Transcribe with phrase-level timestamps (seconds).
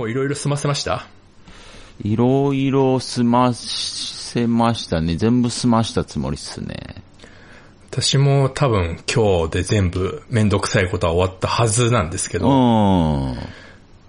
[0.00, 1.06] もういろいろ済ませました？
[2.02, 5.16] いろいろ済ませましたね。
[5.16, 7.02] 全部済ましたつもりっすね。
[7.90, 13.36] 私も多分今日で全部めんどくさいことは終わったはずなんですけうど、ん。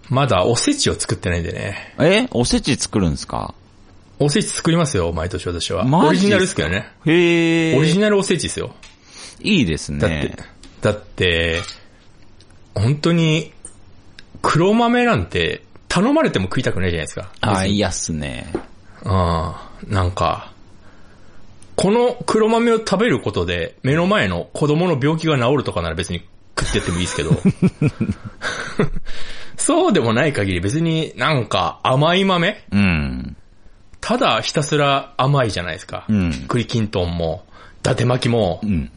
[0.07, 1.93] まだおせちを作ってないんでね。
[1.99, 2.27] え？
[2.31, 3.53] おせち作るんですか？
[4.17, 5.85] おせち作りますよ、毎年私は。
[5.85, 6.89] オリジナルですけどね。
[7.05, 7.77] へえ。
[7.77, 8.73] オリジナルおせちですよ。
[9.41, 10.37] いいですだってね。、
[10.79, 11.59] だって、
[12.75, 13.51] 本当に
[14.41, 17.29] 黒豆なんて頼まれても食いたくないじゃないですか。
[17.41, 18.47] あ、別にいやっすね。
[19.03, 20.53] ああ、なんか、
[21.75, 26.21] この黒豆を食べることで目の前の子供の病気が治るとかなら別に
[26.57, 27.31] 食ってやってもいいですけど、
[29.57, 33.35] そうでもない限り別になんか甘い豆うん。
[33.99, 36.05] ただひたすら甘いじゃないですか。
[36.07, 37.43] うん栗きんとんも、
[37.79, 38.91] 伊達巻きもう、ん。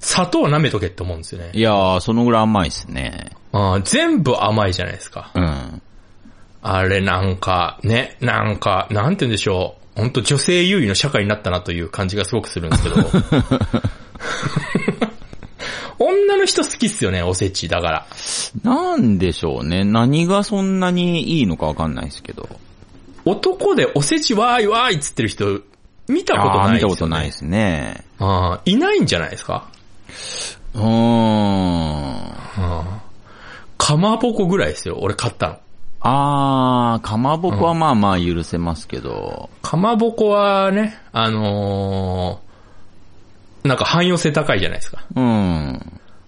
[0.00, 1.50] 砂糖舐めとけって思うんですよね。
[1.52, 3.30] いやー、そのぐらい甘いっすね。
[3.52, 5.30] ああ全部甘いじゃないですか。
[5.34, 5.82] うん。
[6.62, 10.00] あれなんか、ね、なんか、なんて言うんでしょう。
[10.00, 12.96] 本当女性優位の社会になったなという感じがすごくするんですけど。
[15.98, 17.68] 女の人好きっすよね、おせち。
[17.68, 18.06] だから。
[18.62, 19.84] なんでしょうね。
[19.84, 22.48] 何がそんなにいいのかわかんないですけど。
[23.24, 25.60] 男でおせちわーいわーいっつってる人、
[26.08, 26.88] 見たことないですよ、ね。
[26.88, 28.04] たことないですね。
[28.18, 29.68] ああ、いないんじゃないですか？
[30.74, 32.32] うーん。
[33.78, 35.58] かまぼこぐらいですよ、俺買ったの。
[36.08, 39.50] あー、かまぼこはまあまあ許せますけど。
[39.62, 45.04] かまぼこはね、あのー、なんか汎用性高いじゃないですか。
[45.16, 45.70] うん。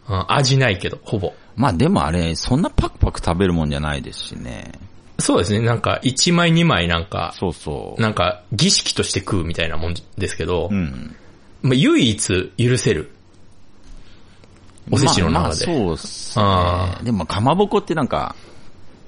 [0.08, 1.32] うん味ないけど、ほぼ。
[1.54, 4.72] まあでもあれ、そんなパクパク食べるもんじゃないですしね。
[5.20, 8.02] そうですね、なんか1枚2枚なんか、そうそう。
[8.02, 11.14] なんか儀式として食うみたいなもんですけど、うん。
[11.62, 13.10] まあ、唯一許せる。
[14.90, 15.66] おせちのまあまあ中で。
[15.66, 17.04] そうっすあね。
[17.04, 18.34] でもかまぼこってなんか、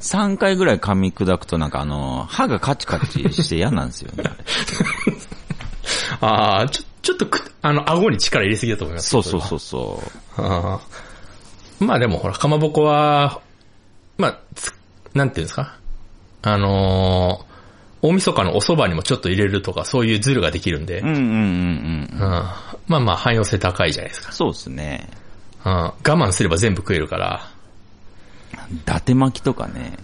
[0.01, 4.24] 3回ぐらい噛み砕くとなんかあの、歯がカチカチして嫌なんですよね。
[6.20, 9.11] ああ、ちょ、ちょっとく、あの、顎に力入れすぎだと思います。
[9.11, 10.02] そうそうそうそ
[10.39, 10.42] う。
[10.42, 13.41] あーまあでもほら、かまぼこは、
[14.19, 14.73] まあ、つ
[15.14, 15.77] なんていうんですか？
[16.42, 17.51] あのー
[18.03, 22.08] 大晦日のお蕎麦にもちょっと入れるとか、そういうズルができるんで、うんうんうんうん。
[22.13, 22.30] うん
[22.89, 24.33] まあまあ汎用性高いじゃないですか。
[24.33, 25.11] そうですね。
[25.67, 27.49] うん我慢すれば全部食えるから。
[28.72, 29.98] 伊達巻きとかね。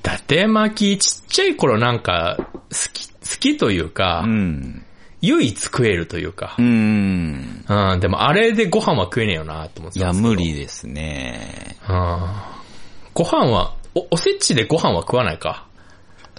[0.00, 2.44] 伊達巻き、ちっちゃい頃なんか、好
[2.92, 4.84] き、好きというか、うん。
[5.20, 7.64] 唯一食えるというかう、ん。
[7.68, 11.76] うん、でもあれでご飯は食えねえよなと思っていや、たんですけど無理ですね。
[11.88, 12.26] うん
[13.14, 15.66] ご飯は、お、おせちでご飯は食わないか。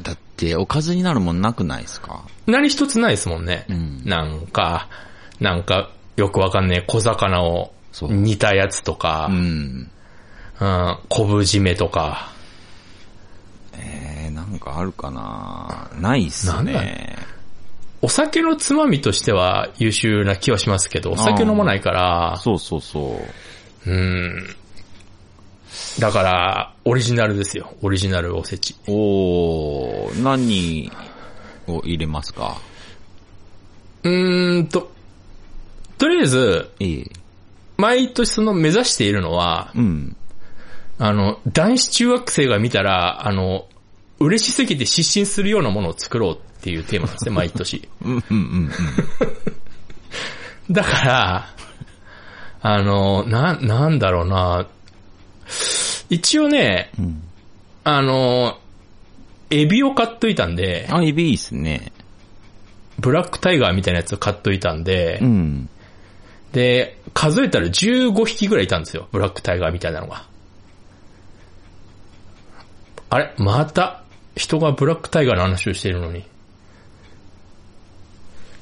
[0.02, 2.24] だって、おかずになるもんなくないですか？
[2.48, 3.66] 何一つないですもんね。
[3.70, 4.88] うんなんか、
[5.42, 9.34] なんか、よくわかんねえ小魚を煮たやつとか、う
[10.60, 10.98] うん、ん。
[11.10, 12.32] 昆布締めとか、
[13.74, 17.18] えー、なんかあるかなないっすね。
[18.02, 23.22] お酒のつまみとしては優秀な気はしますけど、お酒飲まないから、そうそうそ
[23.86, 23.92] う。
[23.92, 24.56] うん。
[26.00, 27.74] だから、オリジナルですよ。
[27.82, 28.76] オリジナルおせち。
[28.88, 30.92] おー、何
[31.68, 32.62] を入れますか？
[34.04, 34.92] うーんと、
[35.98, 37.12] とりあえず、ええ。
[37.78, 40.16] 毎年その目指しているのは、うん。
[41.00, 43.68] あの、男子中学生が見たら、あの、
[44.20, 47.88] 嬉しすぎて失神するようなものを作ろうっていうテーマなんですね、 毎年。
[48.04, 48.72] うんうんうん
[50.70, 51.50] だから、
[52.62, 54.68] あの、な、なんだろうな。
[56.12, 57.06] 一応ね、うん。
[57.06, 57.24] うん。
[57.84, 58.60] あの、
[59.50, 61.92] エビを買っといたんで、あ、エビいいっすね。
[63.00, 65.70] ブラックタイガーみたいなやつを買っといたんで、うん。
[66.52, 69.08] で、数えたら15匹ぐらいいたんですよ。
[69.12, 70.29] ブラックタイガーみたいなのが。
[73.12, 74.04] あれまた、
[74.36, 76.24] 人がブラックタイガーの話をしているのに。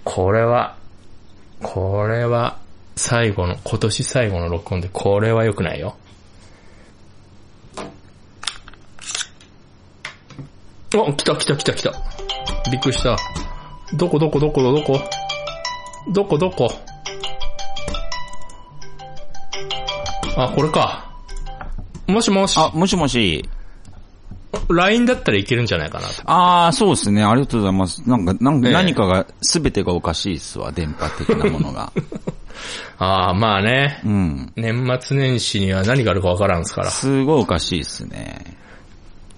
[0.05, 0.77] これは、
[1.61, 2.57] これは、
[2.95, 5.97] 最後の、今年最後の録音で、これは良くないよ。
[10.95, 11.91] あ、来た来た来た来た。
[12.71, 13.17] びっくりした。
[13.95, 14.99] どこどこどこどこ？
[16.13, 16.69] どこどこ？
[20.37, 21.11] あ、これか。
[22.07, 23.47] もしもし、あ、もしもし。
[24.69, 26.13] LINE だったらいけるんじゃないかなと。
[26.25, 27.23] あー、そうですね。
[27.23, 28.07] ありがとうございます。
[28.07, 30.71] なんか、なんかええ何かが、すべてがおかしいっすわ。
[30.71, 31.91] 電波的なものが。
[32.97, 34.01] ああ、まあね。
[34.05, 34.51] うん。
[34.55, 36.89] 年末年始には何があるかわからんすから。
[36.89, 38.57] すごいおかしいっすね。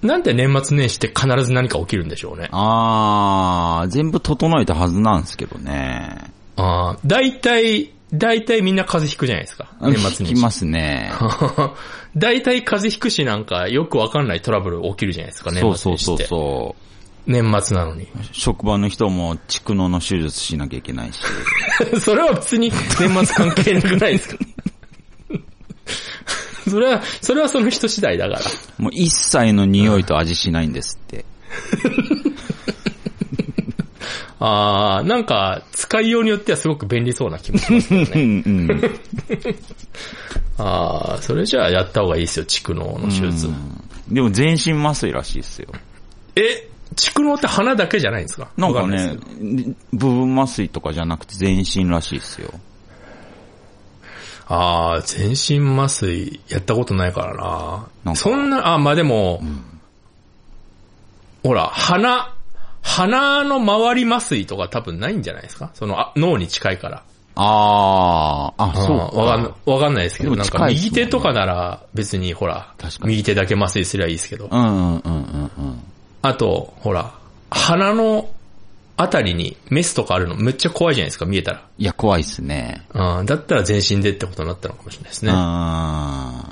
[0.02, 2.48] なんで年末年始って必ず何か起きるんでしょうね。
[2.52, 6.32] あー、全部整えたはずなんですけどね。
[6.56, 9.68] ああ、だいたい大体みんな風邪ひくじゃないですか。
[9.82, 10.32] 年末に。
[10.32, 11.12] 聞きますね。
[12.18, 16.28] 大体風邪ひくしなんかよくわかんないトラブル起きるじゃないですか、年そう末そうそう年始って。
[16.28, 16.82] そう。
[17.32, 18.08] 年末なのに。
[18.32, 21.20] 職場の人も蓄能の手術しなきゃいけないし。
[22.02, 24.38] それは別に年末関係なくないですか？
[26.70, 28.42] それは、それはその人次第だから。
[28.78, 31.26] もう一切の匂いと味しないんですって。
[34.42, 38.24] あー、なんか、使いようによってはすごく便利そうな気もしますけどうね。
[38.24, 38.82] んうん。
[40.60, 43.50] あー、それじゃあやった方がいいですよ、蓄能の手術。
[44.10, 45.70] でも全身麻酔らしいですよ。
[46.36, 48.50] え、蓄能って鼻だけじゃないんですか？
[48.58, 49.16] なんかね
[49.94, 52.52] 部分麻酔とかじゃなくて全身らしいですよ。
[54.48, 57.88] あー、全身麻酔やったことないからな。
[58.04, 59.44] なんかそんな、あ、まあでも、
[61.44, 62.34] ほら、鼻、
[62.82, 65.70] 鼻の周り麻酔とか多分ないんじゃないですか？
[65.76, 67.04] その、あ脳に近いから。
[67.42, 69.56] ああ、あ、そううんわかんなか。
[69.66, 72.74] わかんないですけど、なんか右手とかなら別にほら
[73.06, 75.84] 右手だけ麻酔すりゃいいですけど、うんうんうんうんうん。
[76.22, 77.14] あと、ほら、
[77.50, 78.30] 鼻の
[78.98, 81.66] あたりにメスとかあるのめっちゃ怖いじゃないですか、見えたら。
[81.78, 82.86] いや、怖いっすね。
[82.94, 85.32] うん、だったら全身でってことになったのかもしれないですね。
[85.34, 86.44] あ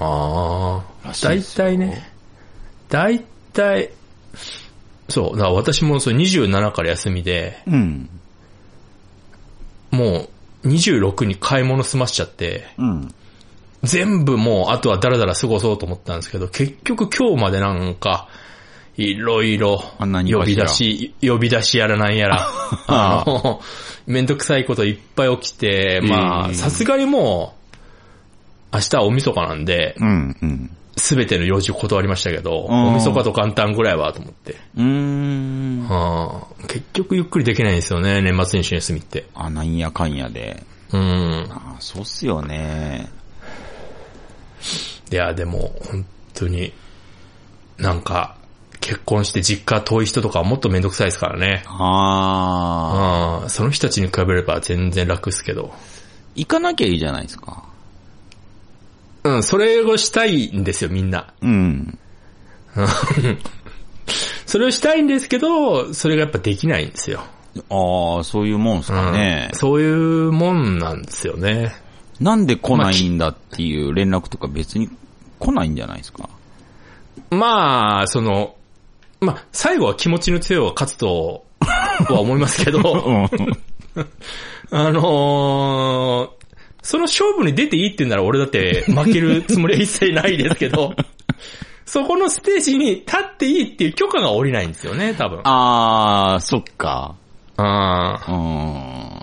[0.00, 1.28] ああらしいー。
[1.28, 2.12] 大体ね、
[2.88, 3.20] 大
[3.52, 3.90] 体、
[5.08, 8.10] そう、だから私もそう27から休みで、ーうん。
[9.90, 10.28] も
[10.64, 13.14] う26に買い物済ましちゃって、うん。
[13.82, 18.28] 全部もう、あとはダラダラ過ごそうと思ったんですけど、結局今日までなんか、
[18.96, 22.46] いろいろ呼び出し、呼び出しやらなんやら、
[22.88, 23.62] あの、
[24.06, 27.54] めんどくさいこといっぱい起きて、まあ、ええさすがにも
[28.72, 30.70] う、明日は大晦日なんで、うん、うん。
[30.96, 34.56] すべての用事断りましたけど、うん大晦日と元旦ぐらいはと思って。
[34.76, 35.88] うーん。
[35.88, 39.26] はあ、結局ゆっくりできないんですよね、年末年始の休みって。
[39.34, 40.62] あ、なんやかんやで。
[40.92, 41.46] うん。
[41.50, 43.08] あそうっすよね。
[45.10, 46.72] いや、でも、本当に、
[47.78, 48.36] なんか、
[48.80, 51.64] 結婚して実家遠い人とかはもっとめんどくさいですからね。
[51.66, 53.44] ああ。
[53.44, 53.50] うん。
[53.50, 55.72] その人たちに比べれば全然楽ですけど。
[56.34, 57.64] 行かなきゃいいじゃないですか。
[59.24, 61.32] うん、それをしたいんですよ、みんな。
[61.42, 61.98] うん。
[64.46, 67.20] それをしたいんですけど、それがやっぱできないんですよ。
[67.68, 69.50] ああ、そういうもんすうんかね。
[69.54, 69.90] そうい
[70.28, 71.74] うもんなんですよね。
[72.20, 74.88] なんで来ないんだっていう連絡とか別に
[75.38, 76.28] 来ないんじゃないですか？
[77.30, 78.54] まあ、その、
[79.20, 81.44] まあ、最後は気持ちの強い方が勝つと
[82.08, 83.28] は思いますけど、うん。
[84.70, 86.39] あのー
[86.82, 90.94] その勝負に出ていいって言うなら俺だって負けるつもりは一切ないですけど、
[91.84, 95.40] そこのステージに立っていいっていう許可が下りないんですよね、多分。
[95.44, 97.14] ああ、そっか。
[97.56, 99.20] あうん。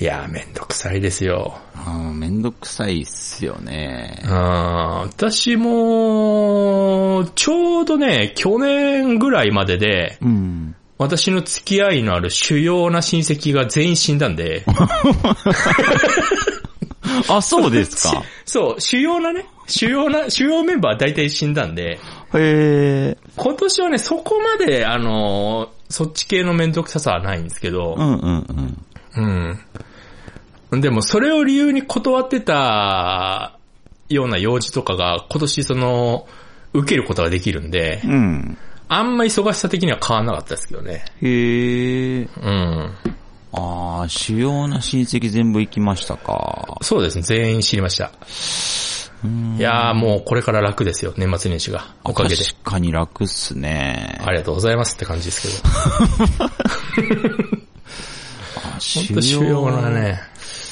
[0.00, 1.56] いや、めんどくさいですよ。
[1.86, 4.20] うんめんどくさいっすよね。
[4.24, 10.74] あ私も、ちょうどね、去年ぐらいまでで、うん。
[11.04, 14.64] 私の付き合いのある主要な親戚が全員死んだんで、
[17.28, 18.22] あ、そうですか。
[18.46, 21.98] そう、主要なね、主要な、主要メンバーは大体死んだんで、へ
[22.34, 23.18] え。
[23.36, 28.46] 今年はね、そこまで、あの、そっち系のめんどくささはないんですけどう、んうん
[29.14, 29.58] うん。
[30.72, 30.80] うん。
[30.80, 33.58] でも、それを理由に断ってた
[34.08, 36.26] ような用事とかが、今年その、
[36.72, 38.56] 受けることができるんで、うん。
[38.96, 41.04] あんま忙しさ的には変わんなかったですけどね。
[41.20, 42.22] へえ。
[42.22, 42.94] うん。
[43.52, 46.78] ああ、主要な親戚全部行きましたか。
[46.80, 48.12] そうですね、全員知りました。
[49.56, 51.94] いやーもうこれから楽ですよ、年末年始が。
[52.04, 52.36] おかげで。
[52.36, 54.20] 確かに楽っすね。
[54.24, 55.64] ありがとうございますって感じです
[56.94, 57.14] けど。
[58.56, 59.90] あほんと主要な。
[59.90, 60.20] ね。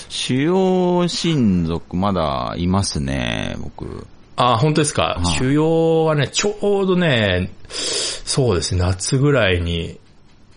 [0.09, 4.07] 主要親族まだいますね、僕。
[4.37, 5.19] あ、本当ですか？
[5.23, 9.99] はい主要はね、ちょうどね、そうですね、夏ぐらいに、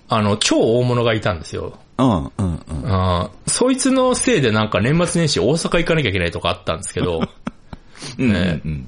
[0.08, 1.78] あの、超大物がいたんですよ。
[1.98, 3.30] うん、うん、うん。
[3.48, 7.22] そいつのせいでなんか年末年始大阪行かなきゃいけないとかあったんですけど、
[8.20, 8.88] うん、ねうん。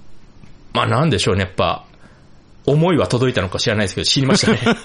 [0.74, 1.86] まあなんでしょうね、やっぱ、
[2.66, 4.60] 思いは届いたのか知らないですけど、知りましたね。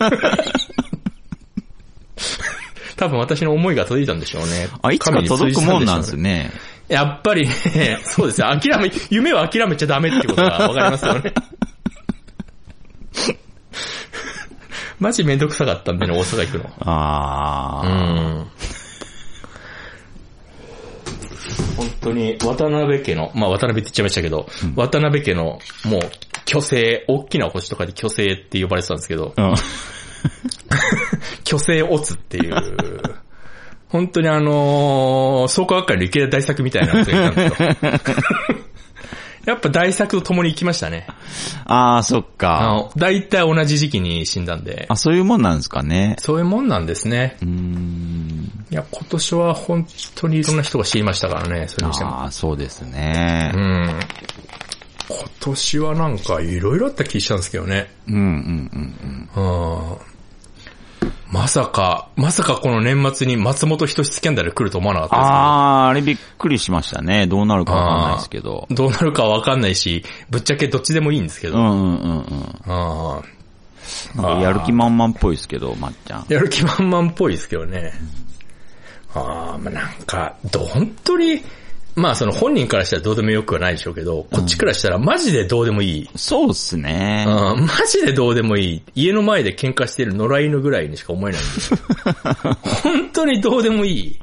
[2.97, 4.68] 多分私の思いが届いたんでしょうね。
[4.82, 6.52] あ、いつか届くもんなんですね。
[6.88, 6.94] ね。
[6.94, 8.48] やっぱりね、 そうですよ。
[8.48, 11.32] 諦め、夢を諦めちゃダメってことがわかりますよね。
[14.98, 16.64] マジめんどくさかったんでね、大阪行くの。
[16.64, 17.88] うああ。
[17.88, 18.50] ん。
[21.76, 26.00] 本当に、渡辺家の、まあ渡辺って言っちゃいましたけど、渡辺家の、もう、
[26.46, 29.54] 虚勢、大きな星とかで虚勢って呼ばれてたんですけど、うん。
[31.44, 32.54] 虚勢オツっていう、
[33.92, 37.92] 本当にあのー、創価学会の池田大作みたいな人がいたんですよ。
[39.44, 41.06] やっぱ大作と共に行きましたね。
[41.66, 42.62] ああ、そっあか。
[42.62, 44.87] の、大体同じ時期に死んだんで。
[44.88, 46.16] あ、そういうもんなんですかね。
[46.20, 47.37] そういうもんなんですね。
[47.42, 48.50] うーん。
[48.70, 52.11] いや、今年は本当にいろんな人が知りましたからね、それにしても。
[52.22, 53.50] ああ、そうですうね。
[53.54, 54.00] ん。
[55.08, 57.90] 今年はなんかいろいろあった気したんですけどね。
[58.08, 58.28] うん、うん、う
[58.78, 59.44] ん、うん。
[59.90, 60.12] うん。
[61.32, 65.26] まさか、まさかこの年末に松本人志スキャンダル来ると思わなかったです。
[65.26, 65.32] あ
[65.86, 67.26] あ、あれびっくりしましたね。
[67.26, 68.68] どうなるかわかんないですけど。
[68.70, 71.56] どうなるかわかんないし、ぶっちゃけどっちでもいいんですけど。
[71.56, 72.52] うん、うん、うん、うん。
[72.66, 73.22] あ
[74.14, 76.26] なんかやる気満々っぽいですけど、まっちゃん。
[76.28, 77.94] やる気満々っぽいですけどね。
[79.14, 81.42] ああ、まあなんか、ど、本当に、
[81.94, 86.11] まあその本人からしたらどうでもよくはないでしょうけど、こっちからしたらマジでどうでもいい。
[86.16, 87.26] そうっすね。
[87.28, 87.30] う
[87.61, 88.82] ん、マジでどうでもいい。
[88.94, 91.78] 家の前で喧嘩してる野良犬ぐらいにしか思えないんですよ。
[92.82, 94.18] 本当にどうでもいい。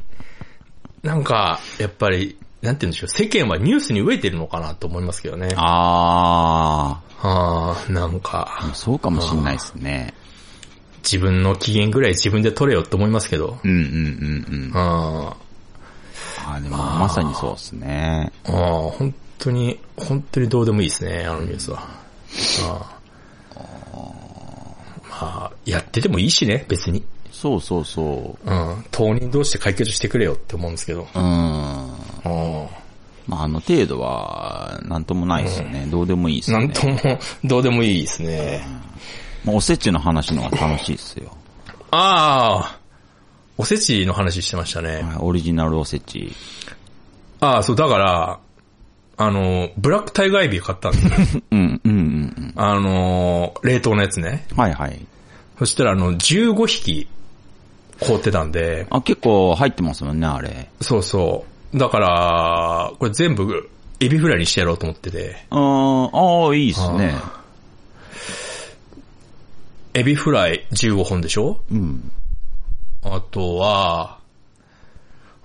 [1.04, 5.50] なんか、やっぱり、なんて言うんでしょう、世間はニュースに飢えてるのかなと思いますけどね。
[5.56, 10.14] あああー、なんかあ、、そうかもしんないですね。
[11.04, 13.60] 自分の機嫌ぐらい自分で取れよって思いますけど。
[13.64, 14.72] うん、うん、うん、うん。
[14.74, 15.49] ああ
[16.56, 18.32] あ、でもまさにそうっすね。
[18.46, 21.88] あ、本当に、本当にどうでもいいですね、あのニュースは。
[22.66, 23.00] ああ
[25.22, 27.04] まあ、やっててもいいしね、別に。
[27.32, 28.86] そうそうそうん。
[28.92, 31.08] 当人同士で解決してくれよって思うんですけど。
[31.14, 31.20] う。
[31.20, 31.24] うん。
[31.24, 32.68] うん。
[33.28, 35.86] まあ、あの程度は、なんともないですよね。
[35.90, 36.68] どうでもいいですよね。
[36.68, 38.66] なんとも、どうでもいいですね。
[39.46, 41.32] まあおせちの話の方が楽しいですよ。
[41.92, 42.79] ああ、
[43.62, 45.02] おせちの話してましたね。
[45.04, 46.32] はいオリジナルおせち。
[47.42, 48.40] ああ、そう、だから、
[49.18, 51.44] あの、ブラックタイガーエビ買ったんですよ。
[51.52, 54.46] うん、うん、うんあの、冷凍のやつね。
[54.52, 54.58] うん。
[54.58, 54.98] はいはい。
[55.58, 57.08] そしたら、あの、15匹
[58.00, 60.70] 凍ってたんで、あ、結構入ってますもんね、あれ。
[60.80, 61.78] そうそう。
[61.78, 67.14] だから、これ全部、エビフライにしてやろうと思ってて、あーあー、いいっすね。
[69.94, 71.60] エビフライ15本でしょ？
[71.70, 72.10] うん。
[73.04, 74.20] あとは、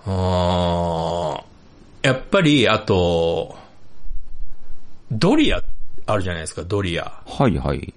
[0.05, 3.57] あーやっぱり、あと、
[5.11, 5.63] ドリア
[6.05, 7.21] あるじゃないですか、ドリア。
[7.25, 7.93] はいはい。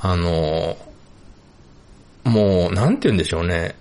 [0.00, 0.76] あの、
[2.24, 3.76] もう、なんて言うんでしょうね。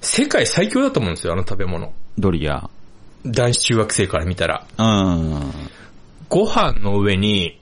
[0.00, 1.92] 世界最強だと思うんですよ、あの食べ物。
[2.18, 2.68] ドリア。
[3.24, 4.66] 男子中学生から見たら。
[4.76, 5.52] うん。
[6.28, 7.60] ご飯の上に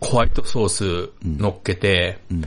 [0.00, 2.44] ホワイトソース乗っけて、うん。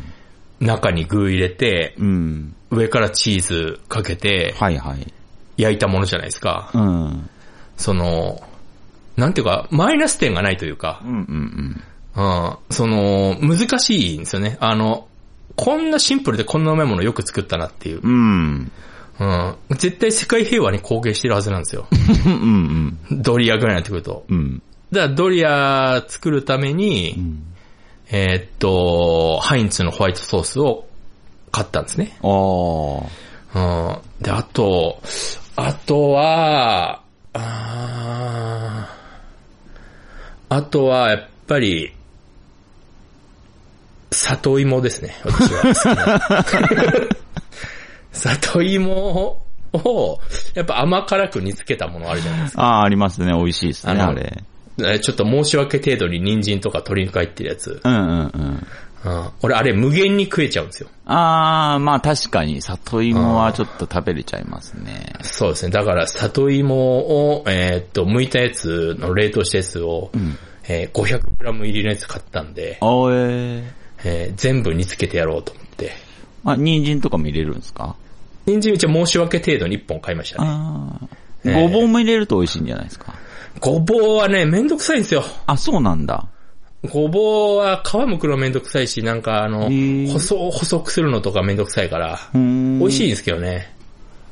[0.60, 2.56] 中に具入れて、うん。
[2.74, 5.14] 上からチーズかけて、はいはい。
[5.58, 6.72] 焼いたものじゃないですか。
[6.74, 7.30] うん。
[7.78, 8.42] その、
[9.16, 11.82] なんていうか、マイナス点がないというかう、んうん
[12.16, 14.58] うん、その、難しいんですよね。
[14.60, 15.08] あの、
[15.56, 18.02] こんなシンプルでこんなうまいものよく作ったなっていう。
[18.02, 18.72] うん。
[19.20, 19.58] うん。
[19.70, 19.78] うん。
[19.78, 21.88] 絶対世界平和に貢献してるはずなんですよ。
[22.26, 23.22] うんうん。
[23.22, 24.26] ドリアぐらいになってくると。
[24.30, 24.62] うん。
[24.92, 27.44] だからドリア作るために、うん。
[28.12, 30.88] えーっと、ハインツのホワイトソースを
[31.54, 32.18] 買ったんですね。
[32.24, 32.30] ああ。
[33.56, 34.24] うん。
[34.24, 35.00] で、あと、
[35.56, 41.94] あとは、あーあとは、やっぱり、
[44.12, 46.44] 里芋ですね、私は。
[48.12, 49.44] 里芋
[49.74, 50.20] を、
[50.56, 52.64] やっぱ甘辛く煮つけたものあるじゃないですか。
[52.64, 53.32] ああ、ありますね。
[53.32, 54.44] 美味しいですね、あれ。
[54.80, 57.80] えちょっと申し訳程度に人参とか鶏肉入ってるやつ。
[57.84, 58.68] うんうんうん。
[59.06, 60.90] うん、俺、あれ無限に食えちゃうんですよ。
[61.06, 65.14] ああ、まあ確かに、里芋はちょっと食べれちゃいますね。
[65.24, 65.72] そうですね。
[65.72, 70.38] だから、里芋を、えーっと、剥いたやつの冷凍したやつを、ん
[70.70, 73.64] えー 500g 入りのやつ買ったんで、おえ
[74.06, 75.92] えー全部煮つけてやろうと思って。
[76.46, 77.96] あ、人参とかも入れるんですか？
[78.46, 80.48] 人参うちは申し訳程度に1本買いましたね。
[80.50, 81.08] ああ。
[81.46, 83.14] ええごぼうも入れると美味しいんじゃないですか？
[83.60, 85.24] ごぼうはね、めんどくさいんですよ。
[85.48, 86.26] あ、そうなんだ。
[86.92, 89.70] ごぼうは皮むくのめんどくさいし、なんかあの
[90.12, 92.20] 細、細くするのとかめんどくさいから。
[92.34, 92.40] 美
[92.86, 93.74] 味しいんですけどね。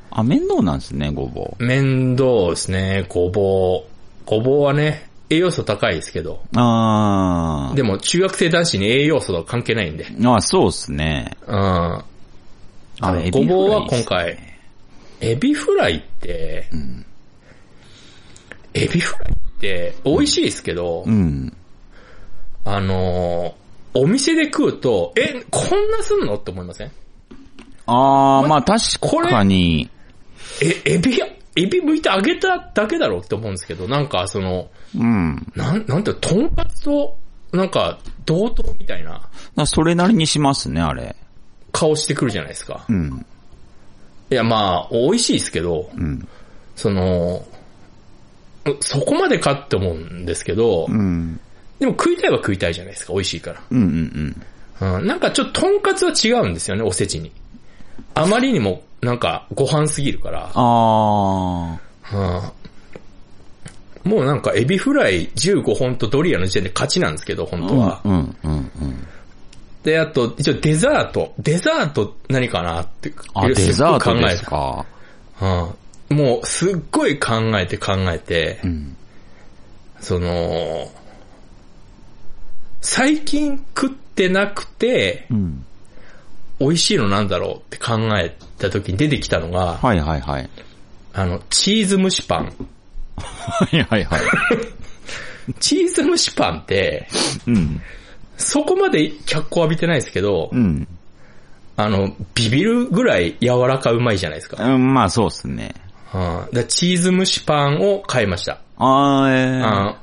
[0.10, 1.64] あ、面倒なんですね、ごぼう。
[1.64, 3.90] 面倒ですね、ごぼう。
[4.26, 6.44] ごぼうはね、栄養素高いですけど。
[6.56, 7.76] ああ。
[7.76, 10.06] でも、中学生男子に栄養素とは関係ないんで。
[10.26, 11.38] あそうっすね。
[11.48, 11.56] うん。
[11.56, 12.04] あ
[13.02, 14.38] のごぼうは今回、
[15.22, 17.06] エビフライって、ん
[18.74, 21.54] エビフライって美味しいですけど、うん。
[22.66, 26.92] あのー、お店で食うと、え、こんなすんのって思いません？
[27.88, 29.00] ああ、まあ確
[29.30, 29.90] かに、
[30.62, 31.20] え、エビ、
[31.56, 35.52] エビ剥いて揚げただけだろうって思うんですけど、なんかその、うん。
[35.56, 37.18] なん、なんていうの、とんかつと、
[37.52, 39.22] なんか、同等みたいな
[39.56, 41.16] だそれなりにしますね、あれ。
[41.74, 42.94] 顔してくるじゃないですかう。
[42.94, 43.26] ん。
[44.30, 46.28] いや、まあ、美味しいですけど、うん。
[46.76, 47.46] その、
[48.80, 51.40] そこまでかって思うんですけど、うん。
[51.82, 53.62] でも食いたいは食いたいじゃないですか、美味しいから。
[53.72, 53.82] うん
[54.80, 57.32] うんうん、なんかちょっと、とんかつは違うんですよね、おせちに。
[58.14, 60.52] あまりにも、なんか、ご飯すぎるから。
[60.54, 61.80] あ
[62.14, 62.42] うん
[64.12, 68.02] もうなんか、エビフライ15本とドリアの時点で勝ちなんですけど、本当は。
[68.04, 69.08] うんうんうん。
[69.84, 71.34] で、あと、一応デザート。
[71.40, 73.12] デザート何かなって。
[73.34, 74.86] あ、デザートですすか？
[76.10, 76.18] うん。
[76.18, 78.96] もう、すっごい考えて考えて、うん。
[80.00, 80.92] その、
[82.82, 85.66] 最近食ってなくて、うん。
[86.60, 90.50] 美味しいのなんだろうって考えた時に出てきたのが、はいはいはい。
[91.14, 92.54] あの、チーズ蒸しパン。
[93.18, 94.22] はいはいはい。
[95.60, 97.08] チーズ蒸しパンって、
[97.48, 97.82] うん。
[98.38, 100.88] そこまで脚光浴びてないですけど、うん。
[101.78, 104.64] あの、ビビるぐらい柔らかうまいじゃないですか。
[104.64, 105.74] うん、まあそうっすね。
[106.14, 108.60] うん、だからチーズ蒸しパンを買いました。
[108.78, 109.98] あー、えー、あ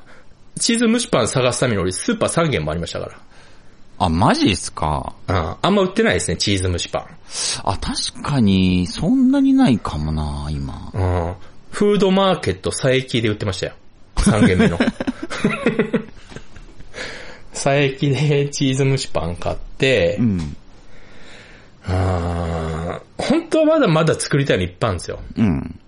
[0.59, 3.19] チーズ蒸しパン探すために俺スーパー3軒もありましたか
[4.01, 5.13] あ、マジっすか？
[5.27, 5.39] ら。
[5.39, 7.07] うん、あんま売ってないですね、チーズ蒸しパ
[7.63, 10.91] あ、確かに、そんなにないかもな、今。
[10.93, 10.97] ン。
[10.97, 11.33] うん、
[11.71, 13.73] フードマーケット佐伯で売ってましたよ。
[14.17, 14.77] 3軒目の。
[17.53, 20.55] 佐伯でチーズ蒸しパン買って、うん。
[21.85, 25.19] あー本当はまだまだ作りたいのいっぱいあるんですよ。
[25.37, 25.79] うん。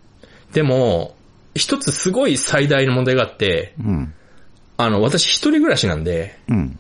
[0.54, 1.16] でも、
[1.56, 4.14] 一つすごい最大の問題があって、うん。
[4.84, 6.80] あの、私一人暮らしなんで、うん。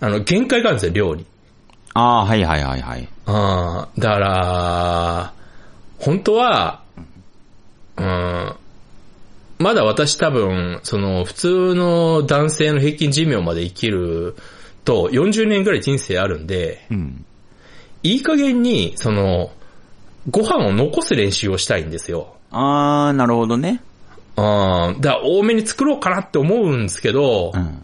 [0.00, 1.24] あの、限界があるんですよ、量に。
[1.94, 3.08] あー、はいはいはいはい。
[3.26, 5.32] ああ、だから、
[5.98, 6.82] 本当は、
[7.96, 8.54] うん、
[9.58, 14.36] まだ私多分、その、普通の男性の平均寿命まで生きる
[14.84, 17.24] と、40年ぐらい人生あるんで、うん。
[18.04, 19.50] いい加減に、その、
[20.30, 22.36] ご飯を残す練習をしたいんですよ。
[22.50, 23.82] あー、なるほどね。
[24.40, 27.82] ああ、だから多めに作ろうかなって思うんですけど、やっうん。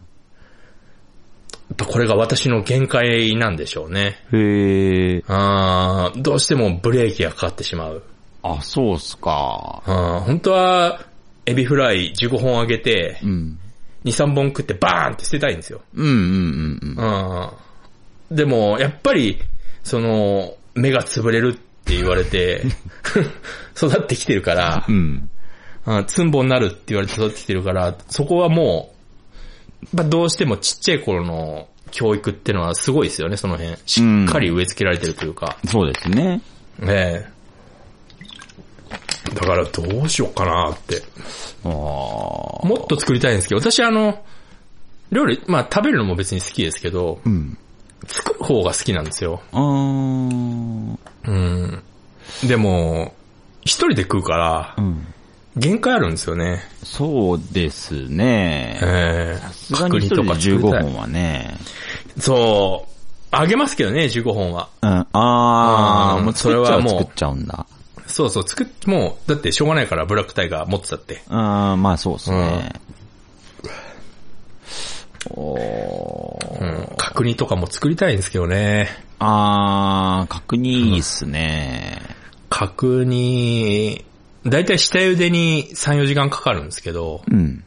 [1.77, 4.19] ぱこれが私の限界なんでしょうね。
[4.33, 5.25] へー。
[5.27, 8.03] ああ、どうしてもブレーキがかかってしまう。
[8.43, 9.83] あ、そうっすか。
[9.87, 11.01] あー本当は、
[11.47, 13.59] エビフライ15本あげて、うん。
[14.05, 15.81] 2、3本食ってバーンって捨てたいんですよ。
[15.95, 17.51] うんうんうん
[18.31, 18.37] うん。
[18.37, 19.41] でも、やっぱり、
[19.83, 22.65] その、目が潰れるって言われて、
[23.77, 25.29] 育ってきてるからう、ん。
[25.87, 28.95] あーツンボになるって言われて育ってきてるから、そこはも
[29.93, 33.77] う、まあ、どうしてもちっちゃい頃の教育ってのはすごいですよね、その辺。
[33.87, 35.59] しっかり植え付けられてるというか。
[35.67, 36.41] そうですね。
[36.83, 37.35] ええ
[39.35, 41.03] だからどうしようかなって。
[41.65, 44.25] もっと作りたいんですけど、私あの、
[45.11, 47.57] 料理、まあ食べるのも別に好きですけど、うん。
[48.07, 49.41] 作る方が好きなんですよ。
[49.53, 50.97] あー。
[51.27, 51.83] うん。
[52.47, 53.15] でも、
[53.63, 55.07] 一人で食うからう、ん。
[55.57, 56.63] 限界あるんですよね。
[56.83, 58.79] そうですね。
[58.83, 61.57] ええさすがに一人で15本はね。
[62.19, 62.95] そう。
[63.31, 64.69] あげますけどね、15本は。
[64.83, 65.07] うん。
[65.13, 67.67] あー、うんもうそれはもうう作っちゃうんだ。
[68.07, 71.23] そうそう、作っ、もう、だってしょうがないからブラックタイガー持ってたって。
[71.29, 72.73] あー、まあそうっすね。
[75.31, 76.61] おー。
[76.61, 76.97] うん。
[76.97, 78.89] 角煮とかも作りたいんですけどね。
[79.19, 82.03] あー、確認いいっすね。
[82.51, 84.05] 角煮、
[84.47, 87.65] だいたい下茹でに3、4時間かかるんですけど、うん。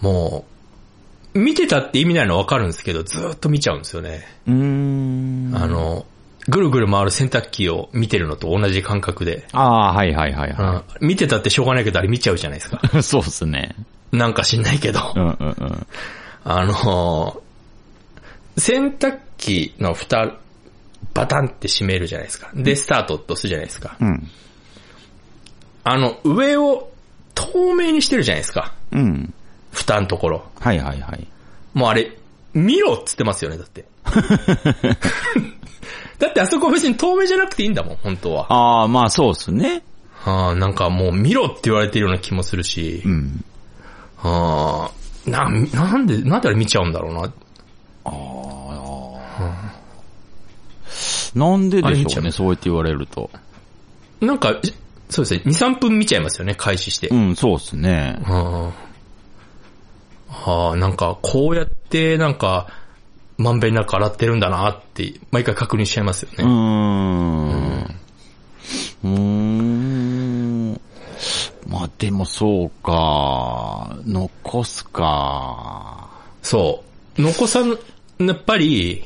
[0.00, 0.44] も
[1.34, 4.26] う、見てたって意味ないのわかるんですけど、ずーっと見ちゃうんですよね。
[4.46, 5.52] うーん。
[5.54, 6.06] あの、
[6.48, 9.46] ぐるぐる回る洗濯機を見てるのと同じ感覚で。
[9.52, 12.80] あー、はいはいはいはうん見てたってしょうがないけど、あれ見ちゃうじゃないですか。
[12.98, 13.00] い。
[13.02, 13.74] そうっすね。
[14.12, 15.12] なんか知んないけど。
[15.16, 15.86] うんうんうん。
[16.44, 17.42] あの、
[18.58, 20.36] 洗濯機の蓋、
[21.14, 22.50] バタンって閉めるじゃないですか。
[22.54, 23.96] で、スタートとするじゃないですか。
[24.00, 24.30] うん。
[25.84, 26.90] あの、上を
[27.34, 28.72] 透明にしてるじゃないですか。
[28.92, 29.34] うん。
[29.72, 30.44] 蓋のところ。
[30.60, 31.26] はいはいはい。
[31.74, 32.16] もうあれ、
[32.54, 33.84] 見ろっつってますよね、だって。
[36.18, 38.46] だってあそこ別に透明じゃなくていいんだもん、本当は。
[38.48, 39.82] あー、まあそうっすね。
[40.14, 43.44] はあ、なんかもう見ろって言われてるような気もするしう、ん。
[44.16, 44.90] は
[45.26, 47.32] あ、な、なんで、なんであれ見ちゃうんだろうな。
[48.04, 48.34] あー。
[51.34, 53.28] なんででしょうね、そうやって言われると。
[54.20, 54.54] なんか、
[55.14, 57.06] そうですね、2、3分見ちゃいますよね、開始して。
[57.06, 58.18] うん、そうっすね。
[58.24, 58.72] は
[60.28, 62.66] あ、はあ、なんか、こうやって、なんか、
[63.38, 66.44] まんべんなく洗ってるんだなって、毎回確認しちゃいますようーね。
[66.44, 67.96] ん。
[69.04, 69.08] うー
[70.72, 70.80] ん。
[71.68, 73.96] まあでもそうか。
[74.04, 76.10] 残すか。
[76.42, 76.82] そ
[77.16, 77.22] う。
[77.22, 77.78] 残さん、
[78.18, 79.04] やっぱり、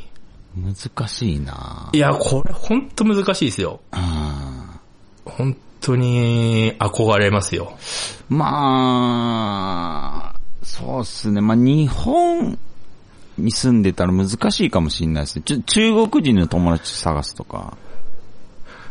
[0.57, 1.91] 難しいな。
[1.93, 3.81] いや、これほんと難しいですよ。
[3.93, 4.81] うん。
[5.27, 7.77] 本当に憧れますよ。
[8.29, 11.41] まあ、そうっすね。
[11.41, 12.59] まあ、日本
[13.39, 15.43] に住んでたら難しいかもしれないですね。
[15.45, 17.77] ちょ中国人の友達探すとか。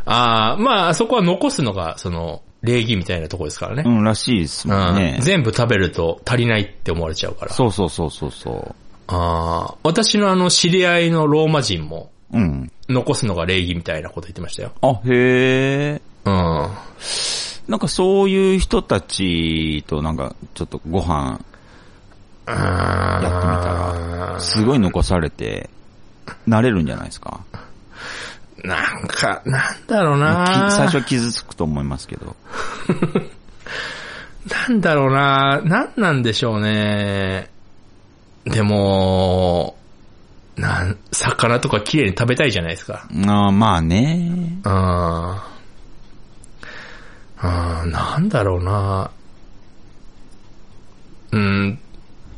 [0.05, 3.83] ああ、まあ、そこは残すのが、その、礼儀みたいなとこですからね。
[3.85, 5.23] うん、らしいですもんねうん。
[5.23, 7.53] 全部食べると足りないって思われちゃうから。
[7.53, 8.75] そうそうそうそうそ
[9.07, 12.37] ああ、私のあの、知り合いのローマ人も、う。
[12.37, 12.71] うん。
[12.89, 14.71] 残すのが礼儀みたいなこと言ってましたよ。
[14.81, 16.01] あ、へえ。
[16.27, 17.71] うん。
[17.71, 21.39] なんかそういう人たちとなんかちょっとご飯
[22.47, 25.69] ややってみたら、すごい残されて、
[26.47, 27.41] 慣れるんじゃないですか？
[28.63, 32.35] なんか、なんだろうきな最初は傷つくと思いますけど。
[34.69, 37.49] なんだろうななんなんでしょうね。
[38.45, 39.77] でも、
[40.55, 43.05] なん、魚とか綺麗に食べたいじゃないですか。
[43.11, 44.57] あーまあね。
[44.63, 45.37] うん。
[47.43, 47.47] う
[47.87, 49.11] ん、なんだろうな
[51.31, 51.79] うん、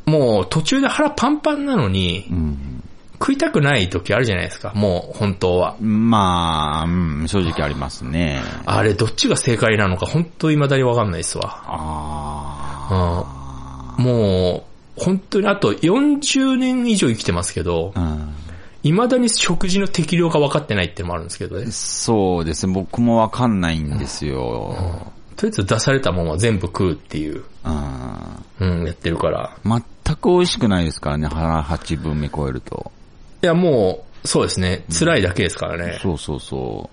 [0.06, 2.82] もう途中で腹パンパンなのにう、ん。
[3.20, 5.76] 食いたくない時あるじゃないですか、もう本当は。
[5.78, 8.40] まあ、うん、正直ありますね。
[8.64, 11.62] あれどっちが正解なのか本当未だにわかんないですわ。
[11.66, 13.26] あ
[13.98, 14.64] も
[14.96, 18.00] う、本当にあと40年以上生きてますけど、あ。
[18.00, 18.34] うん。
[18.82, 21.70] 未だに食事の適量が分かってないってのもあるんですけどね。
[21.70, 22.72] そうですね。
[22.72, 24.74] 僕もわかんないんですよ。
[25.36, 27.44] とりあえず出されたものは全部食うっていう、
[28.60, 28.80] うん。
[28.80, 29.56] うん、やってるから。
[29.64, 31.28] 全く美味しくないですからね。
[31.28, 32.90] 腹八分目超えると。
[33.42, 34.84] いや、もう、そうですね。
[34.90, 35.98] 辛いだけですからね。
[36.02, 36.90] そうそうそ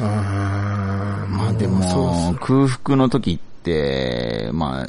[0.00, 0.06] うん。
[0.06, 0.10] う。
[0.10, 4.88] まあでも、空腹の時って、まあ、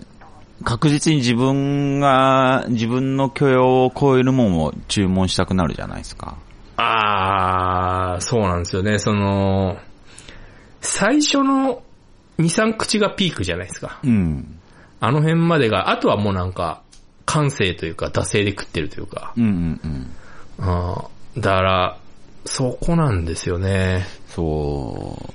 [0.63, 6.37] 確実に自分が、自分の許容を超えるもんを注文したくなるじゃないですか。
[6.77, 8.99] あー、そうなんですよね。
[8.99, 9.77] その、
[10.81, 11.83] 最初の
[12.39, 13.99] 2、3口がピークじゃないですか。
[14.03, 14.59] うん。
[14.99, 16.81] あの辺までが、あとはもうなんか、
[17.25, 19.33] 感性というか、惰性で食ってるというか。
[19.37, 20.09] うんうんうん。
[20.59, 21.97] あーだから、
[22.45, 24.05] そこなんですよね。
[24.27, 25.33] そう。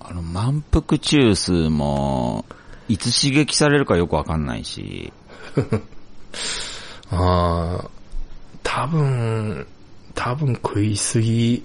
[0.00, 2.44] あの、満腹中枢も、
[2.90, 5.12] いつ刺激されるかよくわかんないし。
[7.12, 7.90] ああ、
[8.64, 9.66] 多分、
[10.14, 11.62] 多分食いすぎ、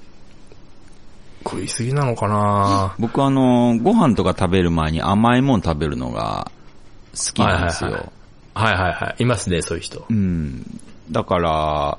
[1.43, 6.51] 食いすぎなのかな僕あの、ご飯とか食べる前に甘いもん食べるのが
[7.15, 7.91] 好きなんですよ。
[7.91, 8.15] はいはい
[8.55, 9.23] はいはいはい。
[9.23, 10.13] いますね、そういう人う。
[10.13, 10.79] ん。
[11.11, 11.97] だから、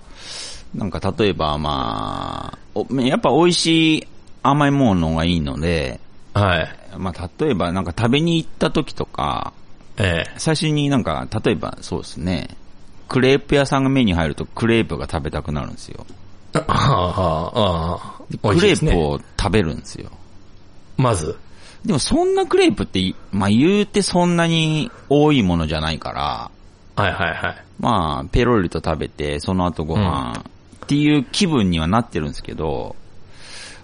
[0.75, 4.09] なんか例えばまあ、おやっぱ美味しい
[4.43, 6.01] 甘いものがいいので、
[6.41, 6.99] はい。
[6.99, 9.53] まあ例えばなんか食べに行った時とか、
[9.99, 10.35] ええ。
[10.37, 12.49] 最初になんか、例えばそうですね、
[13.09, 16.07] クレープ屋さんが目に入るとクレープが食べたくなるんですよ。
[16.53, 18.61] ああ、ああ、美ク。
[18.61, 20.11] レープを食べるんですよ。
[20.97, 21.39] まず。
[21.85, 26.51] でもそんなクレープって、まあ言うてそんなに多いものじゃないから、
[26.97, 27.65] はいはいはい。
[27.79, 30.45] まあ、ペロリと食べて、その後ご飯、
[30.85, 32.97] っていう気分にはなってるんですけど、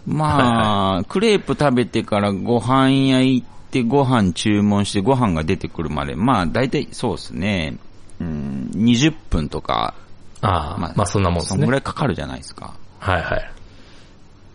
[0.06, 7.76] まあ、 クレープ食べてからご飯屋行ってご飯注文してご飯が出てくるまで、まあ大体そうですね、
[8.20, 9.94] うん、20分とか、
[10.40, 11.72] ああ、まあ、そんなもんですそんぐね。
[11.72, 12.74] らいかかるじゃないですか。
[12.98, 13.52] はいはい。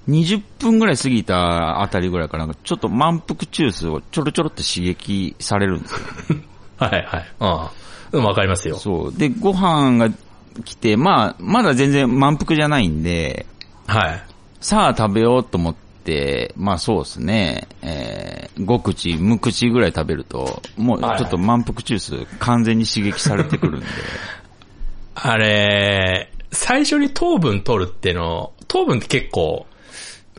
[0.10, 5.92] 20分ぐらい過ぎたあたりぐらいからなんかちょっと満腹中枢をちょろちょろって刺激されるんです
[6.34, 6.38] よ。
[6.80, 7.04] はいはい。
[7.08, 7.72] ああ。
[8.14, 8.78] うん、わかりますよ。
[8.78, 9.14] そう。
[9.14, 10.10] で、ご飯が
[10.64, 13.46] 来て、まあ、まだ全然満腹じゃないんで、
[13.86, 14.24] はい。
[14.60, 23.86] さあ食べようと思って、まあそうですね、えー、5口、6口ぐらい食べると、もうちょっと満腹中枢完全に刺激されてくるんで。
[25.16, 29.66] あれ、最初に糖分取るっての、糖分って結構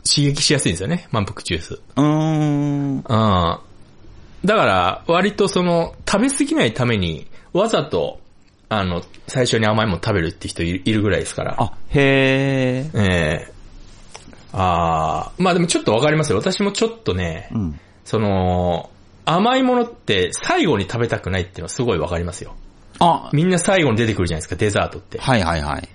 [0.05, 1.79] 刺激しやすいんですよね、満腹中枢。
[1.95, 2.97] うーん。
[2.97, 3.03] うん。
[3.03, 8.21] だから、割とその、食べ過ぎないために、わざと、
[8.69, 11.55] あの、最初に甘いもの食べるって人いるぐらいですから。
[11.57, 12.99] あ、へー。
[12.99, 13.58] ええ
[14.53, 16.37] ああ、まあでもちょっとわかりますよ。
[16.37, 17.79] 私もちょっとね、うん。
[18.03, 18.89] その、
[19.25, 22.55] 甘いものって最後に食べたくないっていうのはすごいわかりますよ。
[22.99, 25.19] あ、みんな最後に出てくるじゃないですか、デザートって。
[25.19, 25.87] はいはいはい。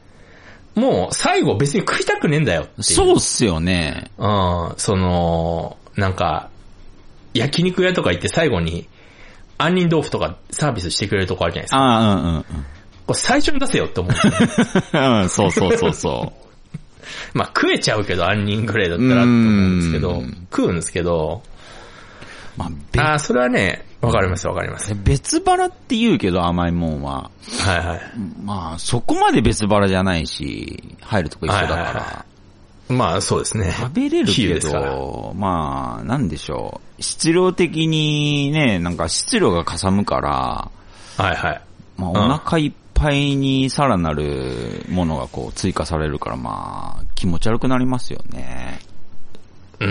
[0.78, 2.82] もう最後別に食いたくねえんだよって。
[2.82, 4.10] そうっすよね。
[4.18, 6.50] うん、その、なんか、
[7.32, 8.88] 焼肉屋とか行って最後に、
[9.58, 11.78] 杏仁豆腐とかサービスしてくれるとこあるじゃないですか。
[11.78, 12.42] ああ、うんうんうん。
[13.06, 14.18] これ最初に出せよって思うね
[15.22, 16.32] うん、そうそうそうそ
[17.32, 22.58] まあ食えちゃうけど、杏仁ぐらいだったらって思うんですけどうん、食うんですけど、う。
[22.58, 24.94] まあ、べああ、それはね、わかりますわかります。
[24.94, 27.30] 別腹って言うけど甘いもんは。
[27.60, 28.00] はいはい。
[28.42, 31.74] まあ、そこまで別腹じゃないし、入るとこ一緒だから。
[31.74, 32.24] はいはいは
[32.86, 33.72] まあそうですね。
[33.72, 34.60] 食べれるけ。
[34.60, 37.02] ど、まあ、なんでしょう。
[37.02, 40.70] 質量的にね、なんか質量がかさむから、
[41.16, 41.60] はいはい。
[41.96, 48.78] まあ、うんお腹いっぱいにさらなるものがこう追加されるから、まあ、気持ち悪くなりますよね。
[49.80, 49.88] うー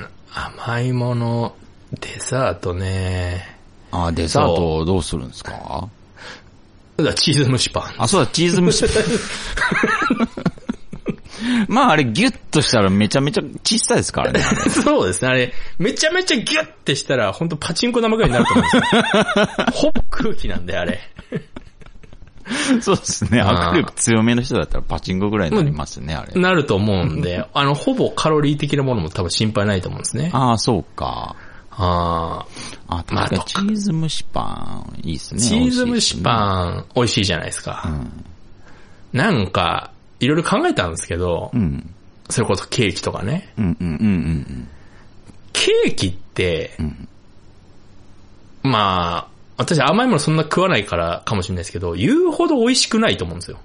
[0.00, 1.54] ん、甘いもの、
[2.00, 3.56] デザートね。
[3.92, 5.88] あ、デザートどうするんですか？
[6.96, 7.94] だチーズ蒸しパン。
[7.98, 8.84] あ、そうだ、チーズ蒸し。
[11.68, 14.40] まあ、あれギュッとしたらめちゃめちゃ小さいですからね。
[14.40, 15.28] そうですね。
[15.28, 19.02] あれ、めちゃめちゃギュッてしたら、ほんとパチンコ玉ぐらいになると思うんですよ。
[19.74, 21.00] ほぼ空気なんで、あれ。
[22.80, 23.42] そうですね。
[23.42, 26.40] 握力強めの人だったらパチンコぐらいになりますね、あれ。
[26.40, 30.30] なると思うんで、 あの、ほぼカロリー的なものも多分心配ないと思うんですね。
[30.32, 31.36] ああ、そうか。
[31.76, 32.46] あ
[32.86, 35.40] あ、あかにチーズ蒸しパン、いいですね。
[35.40, 36.22] チーズ蒸しン。
[36.22, 37.82] パン、美味しいじゃないですか。
[37.86, 38.24] うん。
[39.18, 41.90] なんか、いろいろ考えたんですけど、うん。
[42.30, 43.52] それこそケーキとかね。
[43.58, 44.68] うんうんうんうん
[45.52, 47.08] ケーキってう、ん。
[48.62, 53.58] まあ、私甘いものそんな食わないからかもしれないですけど、言うほど美味しくないと思うんですよ。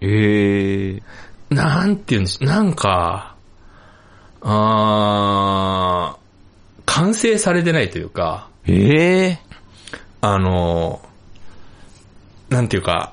[0.00, 1.02] ええ
[1.50, 3.34] なんて言うんでしょう、なんか、
[4.42, 6.18] あー
[6.86, 9.38] 完成されてないというか、ええ
[10.20, 11.00] あの、
[12.50, 13.12] なんていうか、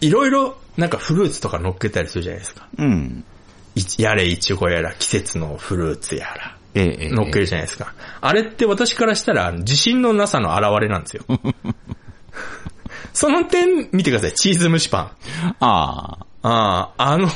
[0.00, 2.68] いろいろなんかフルーツとか乗っけたりするじゃないですか。
[2.78, 3.24] うん。
[3.98, 6.55] やれいちごやら季節のフルーツやら。
[6.76, 7.94] 乗っけるじゃないですか。
[8.20, 11.24] あれって私からしたら自信のなさの表れなんですよ。
[13.12, 14.32] その点見てください。
[14.34, 15.02] チーズ蒸しパン。
[15.60, 16.26] ああ。
[16.42, 17.26] ああ、あの、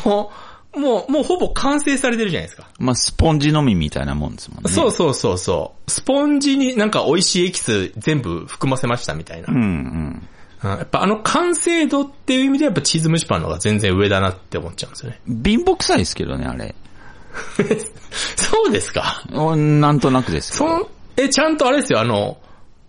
[0.76, 2.68] もう、もうほぼ完成されてるじゃないですか。
[2.78, 4.70] まあ、スポンジのみみたいなもんですもんね。
[4.70, 5.90] そうそうそうそう。
[5.90, 9.48] スポンジになんか美味しいエキス全部含ませましたみたいな。
[9.48, 9.62] うんうん。
[9.62, 10.28] うん
[10.62, 15.20] やっぱあの完成度っていう意味でやっぱチーズ蒸しパンの方が全然上だなって思っちゃうんですよね。
[15.26, 16.74] 貧乏臭いですけどね、あれ。
[18.36, 19.22] そうですか？
[19.32, 20.56] おなんとなくです。
[20.56, 22.38] その、え、ちゃんとあれですよ、あの、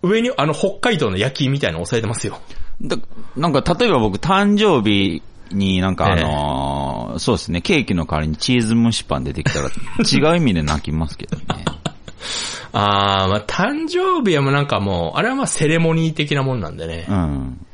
[0.02, 2.40] 上にあの北海道の焼きみたいなの押さえてますよ。
[2.82, 2.96] だ
[3.36, 9.68] なんか、例えば僕、誕生日になんかあのーそうですね、ケーキの代わりにチーズ蒸しパン出てきたら、
[10.32, 11.44] 違う意味で泣きますけどね。
[12.72, 17.04] あー、まあ誕生日はもうなんかもう、あれはまあセレモニー的なもんなんでね。
[17.08, 17.66] うん。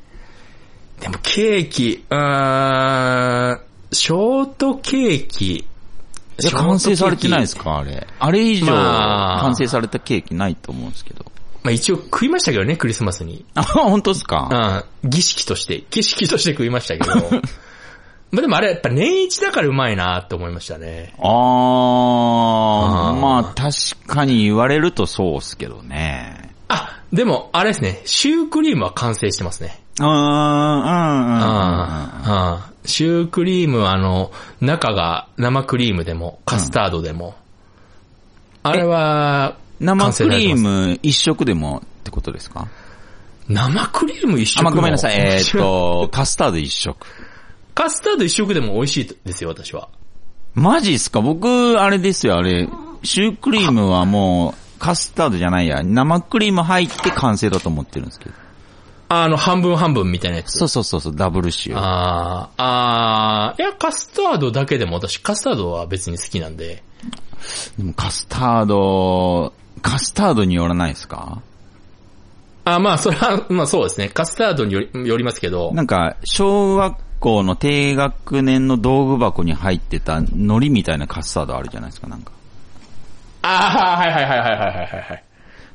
[1.00, 3.60] でもケーキ、うーん、
[3.92, 5.64] ショートケーキ。
[6.40, 7.78] いや、完成されてないですか？
[7.78, 8.06] あれ。
[8.18, 11.24] あれ以上、まあ完成されたケーキないと思うんですけど。
[11.64, 13.44] まあ一応食いましたけどね、クリスマスに。
[13.54, 14.84] あ、本当ですか？
[15.02, 17.28] うん、儀式として、儀式として食いましたけど。
[18.30, 21.14] まあでもあれやっぱ年一だからうまいなって思いましたね。
[21.18, 23.72] あー、あーまあ確
[24.06, 26.50] かに言われるとそうっすけどね。
[26.68, 29.80] あ、でもあれですね、シュークリームは完成してますね。
[30.00, 31.42] うーん、うん、うん、うん。
[31.42, 34.30] ああシュークリームはあの、
[34.60, 37.34] 中が生クリームでも、カスタードでも。
[38.62, 42.66] あれは、生クリーム一色でもってことですか？
[43.48, 45.16] 生クリーム一色あ、もまあ、ごめんなさい。
[45.20, 47.06] えーっと、カスタード一色。
[47.74, 49.88] カスタード一色でも美味しいですよ、私は。
[50.54, 51.20] マジっすか？
[51.20, 51.48] 僕、
[51.80, 52.68] あれですよ、あれ。
[53.04, 55.82] シュークリームはもう、カスタードじゃないや。
[55.82, 58.34] 生クリーム入って完成だと思ってるんですけど。
[59.10, 60.58] あの、半分半分みたいなやつ。
[60.58, 61.78] そうそうそうそう、ダブルシュー。
[61.78, 66.82] ああ、ああ、いや、カスタードだけでも私、カスタードは別に好きなんで。
[67.78, 71.40] でもカスタード、カスタードによらないですか？
[72.64, 74.10] あまあ、それは、まあそうですね。
[74.10, 75.72] カスタードによりよりますけど。
[75.72, 82.32] なんか、小学校の低学年の道具箱に入ってた海苔みたいなカスタードあるじゃないですか、なんか。
[83.40, 85.24] ああ、はいはいはいはいはいはいはい。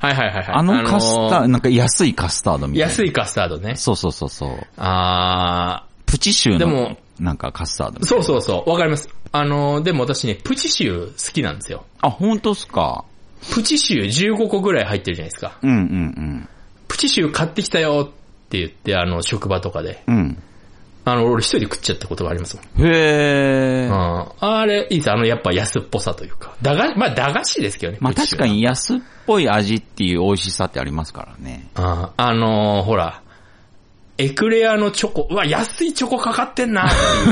[0.04, 0.46] はいはいはいはい。
[0.54, 2.90] あのカスタード、あのなんか安いカスタードみたいな。
[2.90, 3.76] 安いカスタードね。
[3.76, 4.66] そうそうそうそう。
[4.76, 9.08] あプチシューのでも、なんかカスタードそうそうそう、わかります。
[9.32, 11.84] あの、でも私ね、プチシュー好きなんですよ。
[12.00, 13.04] あ、本当っすか？
[13.52, 15.58] プチシュー15個ぐらい入ってるじゃないですか。
[15.62, 16.48] うんうん
[16.88, 20.02] プチシュー買ってきたよって言って、あの、職場とかで。
[20.06, 20.38] うん。
[21.06, 21.12] うん。
[21.12, 22.86] あの、俺一人で食っちゃったことがありますもん。
[22.88, 23.92] へー。
[23.92, 24.26] うん。
[24.40, 25.10] あれ、いいです。
[25.10, 26.54] あの、やっぱ安っぽさというか。
[26.62, 27.98] 駄菓子、まあ駄菓子ですけどね。
[28.00, 31.68] まあ確かに安っぽい味っていう美味しさってありますからね。
[31.74, 33.20] ああのーほら、
[34.16, 36.90] エクレアのチョコ、うわ、安いチョコかかってんなっ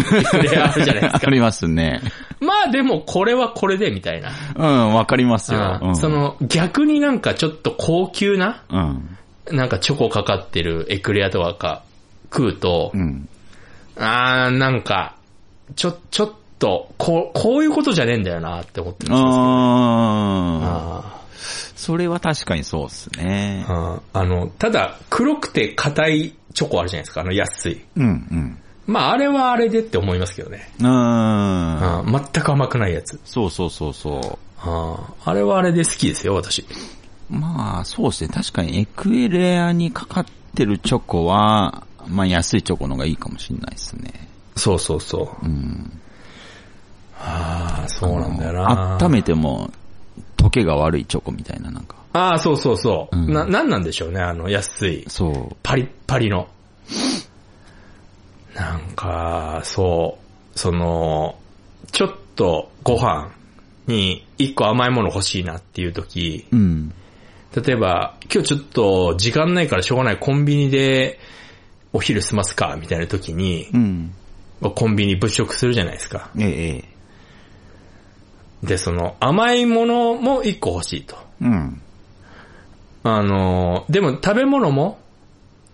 [0.08, 1.30] ていうエクレアあるじゃないですあか。
[1.30, 2.00] りますね。
[2.40, 4.30] まあでも、これはこれで、みたいな。
[4.56, 5.60] うん、わかりますよ。
[5.80, 9.16] うん、あそ、の、逆になんかちょっと高級な、うん。
[9.56, 11.82] なんかチョコかかってるエクレアとかか
[12.32, 13.28] 食うとう、ん。
[13.96, 15.16] あー、なんか、
[15.76, 19.28] ちょ、ちょっと、こう、こういうことじゃねえんだよなって思ってるんですよ。
[19.28, 21.22] ああー。
[21.76, 23.64] それは確かにそうっすね。
[23.68, 27.84] ーあーあの、ただ、黒くて硬いチョコあるじゃないですか、あの安い。
[27.96, 28.58] うん、うん。
[28.86, 30.72] まあ、あれはあれでって思いますけどね。
[30.78, 32.00] うーん。
[32.04, 33.20] うん、全く甘くないやつ。
[33.24, 36.64] そうそうそうそああれはあれで好きですよ、私。
[37.30, 37.34] う。
[37.34, 38.30] まあ、そうですね。
[38.32, 44.28] 確かにエクエレアにかかってるチョコは、まあ安いチョコの方がいいかもしれないですね。
[44.56, 45.46] そうそうそう。
[45.46, 46.00] うん。
[47.18, 48.98] ああ、そうなんだよな。
[49.00, 49.70] 温めても、
[50.36, 51.96] 溶けが悪いチョコみたいな、なんか。
[52.12, 53.16] ああ、そうそうそう。
[53.16, 55.04] うんな、なんなんでしょうね、あの、安い。
[55.08, 55.56] そう。
[55.62, 56.48] パリッパリの。
[58.54, 60.18] なんか、そ
[60.54, 61.36] う、その、
[61.92, 63.30] ちょっとご飯
[63.86, 66.92] に一個甘いもの欲しいなっていう時、うん。
[67.54, 71.18] 例えば、今日ちょっと時間ないからしょうがないコンビニで
[71.92, 74.14] お昼済ますかみたいな時に、うん。
[74.74, 76.30] コンビニ物色するじゃないですか。
[76.38, 76.84] ええ、え
[78.62, 78.66] え。
[78.66, 81.16] で、その甘いものも一個欲しいと。
[81.40, 81.80] うん。
[83.02, 85.00] あの、でも食べ物も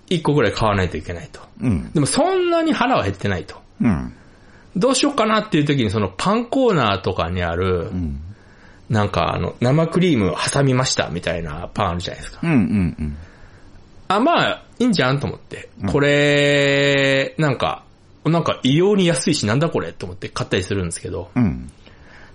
[0.09, 1.41] 一個ぐらい買わないといけないと。
[1.61, 1.93] うん。
[1.93, 3.57] でもそんなに腹は減ってないと。
[3.83, 4.15] うん。
[4.77, 8.21] どうしようかなっていう時にそのパンコーナーとかにあるう、ん。
[8.89, 12.41] なんかあの、生クリーム挟みましたみたいなパンあるじゃないですか。
[12.43, 12.51] うん。
[12.51, 13.17] うん。
[14.09, 15.69] あ、まあ、いいんじゃんと思って。
[15.91, 17.85] これ、なんか、
[18.25, 21.71] なんか異様に安いしなんだこれと思って買ったりするんですけど、うん。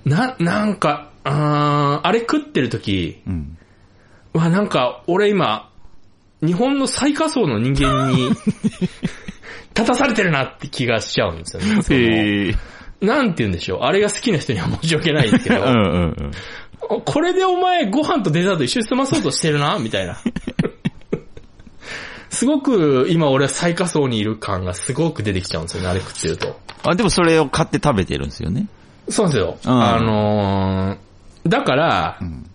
[0.05, 3.57] な、なんか、あーあれ食ってる時、うん。
[4.33, 5.69] うわ、なんか俺今、
[6.41, 8.29] 日本の最下層の人間に
[9.75, 11.81] 立たされてるなって気がしちゃうんですよね。
[11.81, 12.55] そえ。
[13.05, 13.79] なんて言うんでしょう。
[13.81, 16.31] あれが好きな人には申し訳ないですけど、うんうん
[16.89, 17.01] うん。
[17.05, 20.17] これでお前ご飯とデザート一緒に済まそうとしてるなみたいな。
[22.33, 26.59] すごく今俺は最下層にいる感がすごく出てきちゃうんですよね、あれ食ってると。
[26.83, 28.67] あ、でもそれを買って食べてるんですよね。
[29.09, 29.57] そうなんですよ。
[29.63, 30.97] うんあのー
[31.45, 32.49] だから、ん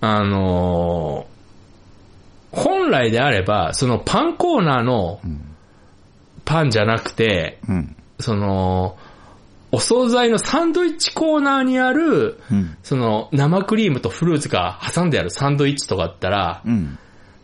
[0.00, 1.30] あのー
[2.52, 5.40] 本来であれば、そのパンコーナーのん
[6.44, 7.96] パンじゃなくて、うん。
[8.18, 8.98] その、
[9.70, 12.76] お惣菜のサンドイッチコーナーにある、うん。
[12.82, 16.98] その生クリームとフルーツが挟んであるサンドイッチとかだったら、うん。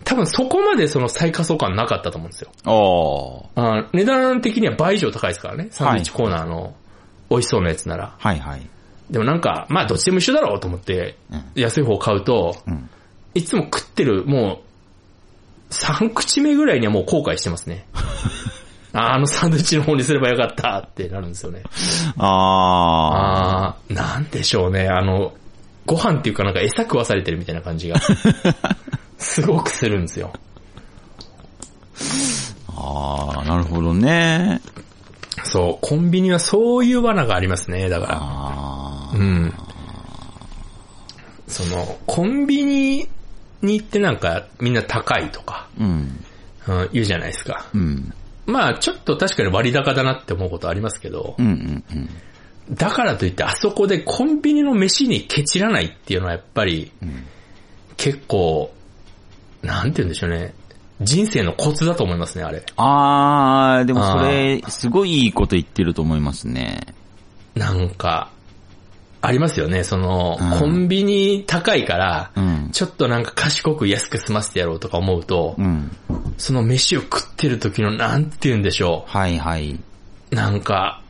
[0.07, 2.53] 多分そこまでその最下層感なかったと思うんですよ。
[2.65, 3.61] おー。
[3.61, 5.67] あ値段的には倍以上高いですからね。
[5.73, 6.75] サンドイッチコーナーの
[7.29, 8.15] 美味しそうなやつなら。
[8.17, 8.63] はいはい。
[9.11, 12.89] でもなんか、まあどっちでも一緒だろうと思って、うん安い方買うと、うん。
[13.35, 14.61] いつも食ってる、も
[15.71, 17.87] う、3口目ぐらいにはもう後悔してますね。
[18.93, 21.65] あ ーあのサンドイッチの方にすればよかったってなるんですよね。
[22.17, 24.87] ああー、なんでしょうね。
[24.89, 25.33] あの、
[25.85, 27.97] ご飯っていうかなんか餌食わされてるみたいな感じが、
[29.19, 30.33] すごくするんですよ。
[31.95, 32.57] ー。
[32.69, 34.61] あー、なるほどね。
[35.45, 39.19] そう、コンビニはそういう罠がありますね、だから。
[39.19, 39.53] うん。
[41.47, 43.09] その、コンビニ
[43.63, 46.25] に行ってなんかみんな高いとか、うん。
[46.67, 47.67] うん、言うじゃないですか。
[47.75, 48.13] うん。
[48.47, 51.85] まあちょっと確かに割高だなって思うことありますけどう、んうん
[52.69, 52.75] うん。
[52.75, 57.27] だからといってあそこでコンビニの飯にケチらないっていうのはやっぱりん
[57.97, 58.73] 結構、
[59.67, 60.55] なんて言うんでしょうね。
[61.01, 62.65] 人生のコツだと思いますね、あれ。
[62.77, 66.81] あー、でもそれ、すごいいいこと言ってると思いますね。
[67.55, 68.31] なんか、
[69.21, 69.83] ありますよね。
[69.83, 72.71] その、うんコンビニ高いから、うん。
[72.73, 75.91] ちょっとなんか賢く安く済ませてやろうとか思うと、うん。
[76.39, 79.73] その飯を食ってる時のなんて言うんでしょはいはい。
[79.73, 80.35] う。
[80.35, 81.03] なんか、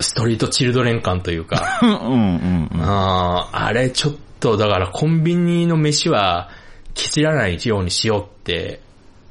[0.00, 2.82] ストリートチルドレン感というか、 うんうんうん。
[2.82, 6.48] あーあれちょっとだからコンビニの飯は
[6.96, 8.80] ケチらないようにしようって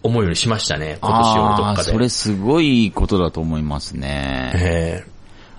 [0.04, 1.92] 思うようにしましたね、今年俺どっかで。
[1.92, 4.52] それすごいことだと思いますね。
[4.56, 5.16] ええ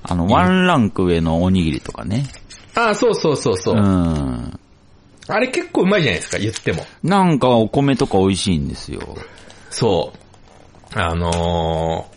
[0.09, 2.27] あの、ワンランク上のおにぎりとかね。
[2.77, 4.61] ああ、そうそうそうそう、うん。
[5.27, 6.87] あれ結構うまいじゃないですか、言っても。
[7.03, 9.01] なんかお米とか美味しいんですよ。
[9.71, 10.12] そ
[10.95, 10.99] う。
[10.99, 12.16] あのー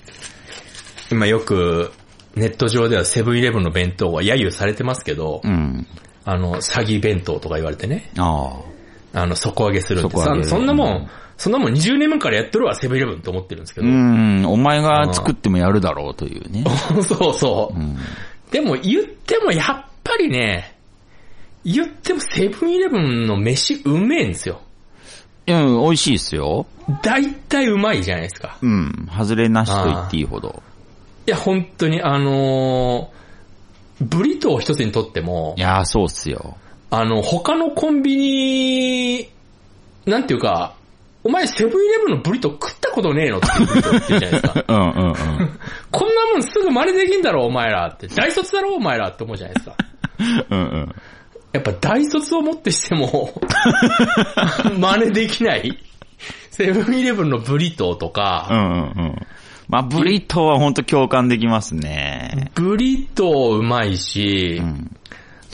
[1.12, 1.91] 今よく
[2.36, 5.88] ネット上ではセブンイレブンの弁当が揶揄されてますけど、うん。
[6.23, 8.78] あの、詐欺弁当とか言われてね、ああ。
[9.13, 13.89] あの、底上げするってさそんなもん、うんそんなもん20年前からやってるわ、セブンイレブンって思ってるんですけうど。
[13.89, 14.45] ん。
[14.45, 16.65] お前が作ってもやるだろうというね。
[17.08, 17.80] そうそう。
[17.80, 17.98] うん。
[18.52, 20.76] でも言ってもやっぱりね、
[21.64, 24.60] 言ってもセブンイレブンの飯うめえんですよ。
[25.47, 26.66] いや、美味しいですよ。
[27.01, 28.57] 大体うまいじゃないですか。
[28.62, 29.10] うん。
[29.18, 30.62] 外れなしと言っていいほど。
[31.26, 33.20] いや、本当にあのー
[34.01, 36.57] ブリトー一つにとってもい、やー、そうっすよ。
[36.91, 39.29] あの、他のコンビニ、
[40.05, 40.75] なんていうか、
[41.23, 44.63] お前セブンイレブンのブリトー食ったことねえのって言ってるじゃないですか。
[44.67, 45.15] うんうんうん。
[45.91, 48.07] こんなもんすぐ真似できんだろ、お前らって。
[48.07, 49.75] 大卒だろ、お前らって思うじゃないですか。
[50.49, 50.95] うんうん。
[51.51, 53.33] やっぱ大卒をもってしても、
[54.77, 55.77] 真似できない。
[56.51, 59.27] セブンイレブンのブリトーとか、うんうんうん。
[59.67, 62.51] まあ、ブリトーは本当共感できますね。
[62.55, 64.99] ブリトーうまいし、うん。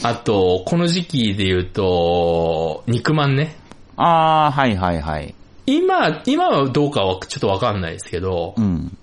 [0.03, 3.55] あと、この時期で言うと、肉まんね。
[3.97, 5.33] ああ、はいはいはい。
[5.65, 8.95] 今、今はどうかはちょっとわかんないですけどう、ん。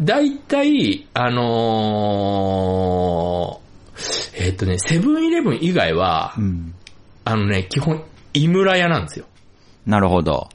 [0.00, 6.74] 大体、あのー、えっとね、セブンイレブン以外はう、ん。
[7.24, 8.02] あのね、基本、
[8.34, 9.24] 井村屋なんですよ。
[9.86, 10.48] なるほど。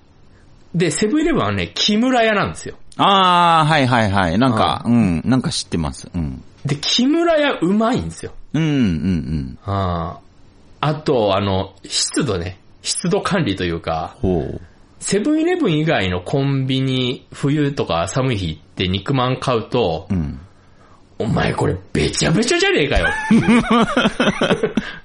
[0.76, 2.76] で、セブンイレブンはね、木村屋なんですよ。
[2.98, 4.38] ああ、はいはいはい。
[4.38, 6.12] なんか、うん、なんか知ってます。
[6.14, 6.44] うん。
[6.66, 8.34] で、木村屋うまいんですよ。
[8.54, 9.58] うん、うん、うん。
[9.66, 10.20] あ
[10.82, 12.60] ああと、あの、湿度ね。
[12.82, 14.62] 湿度管理というか、ほう。
[15.00, 20.39] セブンイレブン以外のコンビニ、冬とか寒い日行って肉まん買うと、うん。
[21.22, 23.08] お前これべちゃべちゃじゃねえかよ。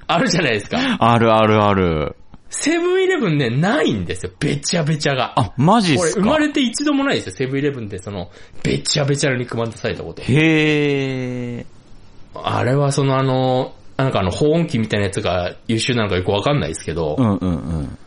[0.07, 0.79] あるじゃないですか。
[1.01, 2.15] あるあるある。
[2.51, 4.33] セブンイレブンね、ないんですよ。
[4.39, 5.33] べちゃべちゃが。
[5.37, 6.21] あ、マジっすか？
[6.21, 7.33] 生まれて一度もないですよ。
[7.33, 8.31] セブンイレブンでその、
[8.63, 10.23] べちゃべちゃの肉まん出されたこと。
[10.23, 11.67] へえ。
[12.35, 17.99] あれはそのあの、なんかあの保温器みたいなやつが優秀なのかよくわかんないですけど、うんうんうん。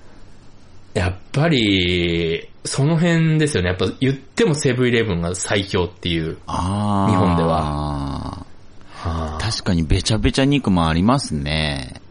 [0.93, 3.69] やっぱり、その辺ですよね。
[3.69, 6.37] やっぱ言ってもセブンイレブンが最強っていう。
[6.47, 7.11] ああ。
[7.11, 8.45] 日本では。
[8.91, 12.01] はあ確かにべちゃべちゃ肉もありますね。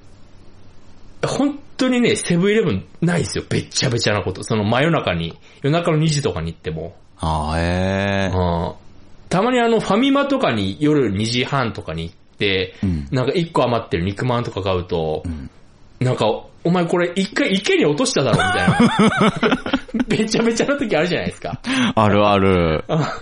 [1.27, 3.45] 本当にね、セブンイレブンないですよ。
[3.49, 4.45] べっちゃべちゃなこと。
[4.45, 6.97] その真夜中に、夜中の2時とかに行っても。
[7.19, 8.33] ああ、へえ。
[8.33, 8.39] う
[8.83, 8.86] ん
[9.37, 15.51] たまにあの、ファミマとかに夜2時半とかに行って、うんなんか1個余ってる肉まんとか買うと、ん
[16.03, 16.26] なんか、
[16.64, 20.05] お前これ一回池に落としただろみたいな。
[20.09, 21.61] べちゃべちゃな時あるじゃないですか。
[21.95, 22.82] あるある。
[22.89, 23.12] あ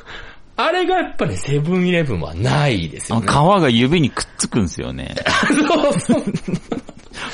[0.57, 3.27] あれがやっぱね、セブンイレブンはないですよあね。
[3.27, 5.17] 皮が指にくっつくんすよね。
[5.69, 6.25] そうそう。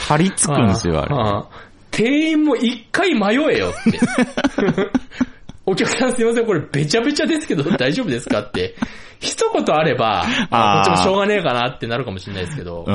[0.08, 1.14] 張り付くんすよ、あれ。
[1.18, 1.44] あ
[1.90, 4.00] 店員も一回迷えよって。
[5.70, 8.74] お客さんすいません、これべちゃべちゃですけど 大丈夫ですかって。
[9.20, 12.90] 一言あれば、あこっちもしょうがねえかなってなるかもしれないですけど、う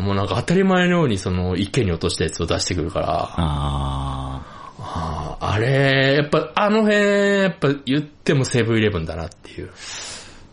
[0.00, 0.04] ん。
[0.04, 4.42] もうなんか当たり前のようにその池に落としたやつを出してくるから、あ
[4.78, 6.96] あーあれ、やっぱあの辺、
[7.42, 9.70] やっぱ言ってもセブンイレブンだなっていう。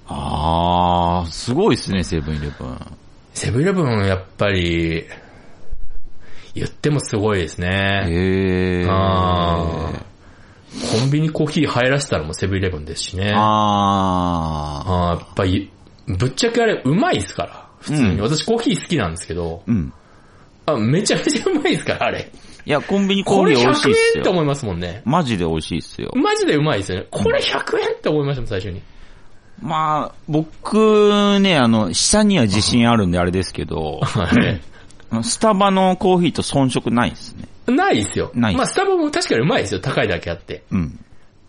[0.08, 1.20] あ。
[1.20, 2.80] ああ、すごいっすね、セブンイレブン。
[3.34, 5.06] セブンイレブンやっぱり、
[6.56, 8.06] 言ってもすごいですね。
[8.08, 10.09] へー
[10.92, 13.34] コンビニコーヒー入らせたらもうセブンイレブンですしね。
[13.36, 15.72] ああやっぱり、
[16.08, 17.68] ぶっちゃけあれうまいですから。
[17.80, 18.10] 普通に。
[18.16, 19.94] うん私コーヒー好きなんですけど、うん。
[20.66, 22.32] あめちゃめちゃうまいですから、あれ。
[22.66, 24.14] いや、コンビニコこれ100ーヒー美味しいっすよ。
[24.18, 25.02] 円って思いますもんね。
[25.06, 26.12] マジで美味しいっすよ。
[26.16, 27.08] マジでうまいですよね。
[27.10, 28.82] これ100円って思いましたもん、最初に。
[29.62, 34.62] まあ、僕ね、あの、下には自信あるんであれですけど、 はい
[35.24, 37.48] スタバのコーヒーと遜色ないですね。
[37.68, 38.32] ないですよ。
[38.34, 39.80] ないまあ、スタバも確かにうまいですよ。
[39.80, 40.64] 高いだけあって。
[40.72, 41.00] うん。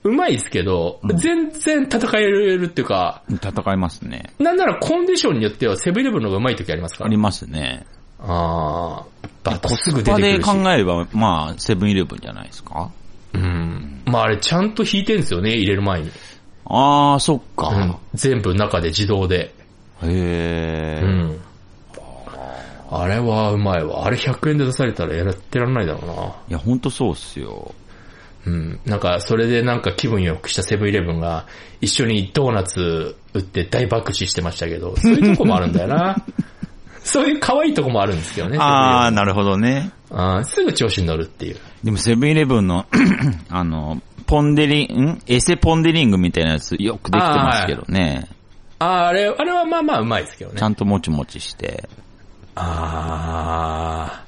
[0.02, 4.32] うまいですけど、全然戦えるっていうか、戦いますね。
[4.38, 7.08] なんならコンディションによってはセブンイレブンの方がうまい時ありますから。
[7.08, 7.86] ありますね。
[8.18, 10.64] あーやっぱコすぐスパで出てくるし。
[10.64, 12.90] 考えれば、まあ、セブンイレブンじゃないですか？
[13.34, 14.02] うん。
[14.06, 16.10] まああれちゃんと引いてんですよね、入れる前に。
[16.64, 17.98] ああ、そっうんか。。
[18.14, 19.54] 全部中で自動で。
[20.02, 21.00] へえ。
[21.02, 21.40] うん。
[22.90, 24.04] あれはうまいわ。
[24.04, 26.14] あれ100円で出されたらやってらんないだろうな。
[26.48, 27.74] いや、ほんとそうっすよ。
[28.46, 28.80] うん。
[28.84, 31.46] なんか、それでなんか気分良くしたセブンイレブンが
[31.80, 36.16] 一緒にドーナツ売って大爆死してましたけど、そういうとこもあるんだよな。
[37.02, 38.58] そういう可愛いとこもあるんですけどね。
[38.58, 39.90] ああ、なるほどね。
[40.10, 41.56] あーすぐ調子に乗るっていう。
[41.84, 42.86] でもセブンイレブンの、
[43.48, 45.22] あの、ポンデリン、ん？
[45.26, 48.28] エセポンデリングみたいなやつよくできてますけどね。
[48.78, 50.68] あーあれ、あれはまあまあうまいですけどねちゃ。
[50.68, 51.88] んともちもちして。
[52.54, 54.24] あ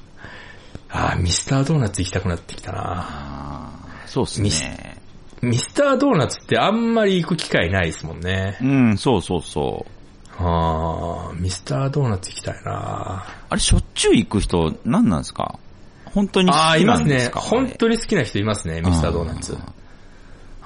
[0.91, 3.71] ーあー、ミスタードーナツ行きたくなってきたな。
[4.07, 5.01] そうっすね。
[5.41, 8.59] ミスタードーナツってあんまり行く機会ないですもんね。
[8.63, 9.93] うん、そうそうそう。
[10.39, 13.25] ああ、ミスタードーナツ行きたいな。
[13.49, 15.59] あれ、しょっちゅう行く人、何なんですか？
[16.05, 17.07] 本当に好ああ、いきなますね。
[17.07, 19.57] んですか本当に好きな人いますね、ミスタードーナツ。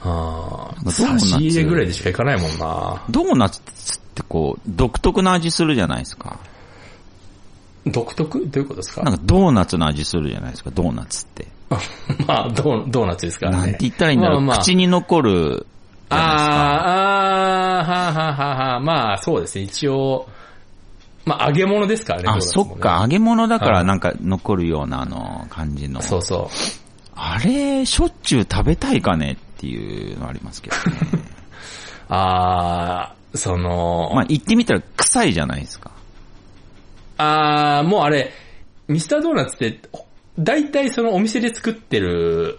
[0.03, 3.03] ああ、差し入れぐらいでしか行かないもんな。
[3.09, 3.63] ドーナツっ
[4.15, 6.39] てこう、独特な味するじゃないですか。
[7.93, 8.47] 独特？
[8.49, 9.03] どういうことですか？
[9.03, 11.47] なんかドーナツの味するじゃないですか、ドーナツって。
[12.27, 13.59] まあ、ドードーナツですからね。
[13.59, 15.65] なんて言ったらいいんだろう、まあまあ口に残るじゃないです
[16.09, 16.17] か。
[16.17, 16.87] ああ、
[17.79, 20.29] ああ、はあはあはあはあ、まあそうですね、一応、
[21.25, 22.29] まあ揚げ物ですからね。
[22.29, 26.01] あ、そっか、揚げ物だかはいらなんか残るようなあの感じの。
[26.03, 26.57] そうそう。
[27.17, 30.83] あれ、しょっちゅう食べたいかねっていうのありますけどね。
[32.09, 35.91] ああ、その、まあ言ってみたら臭いじゃないですか。
[37.19, 38.31] ああ、もうあれ、
[38.89, 39.81] ミスタードーナツって、
[40.39, 42.59] 大体そのお店で作ってる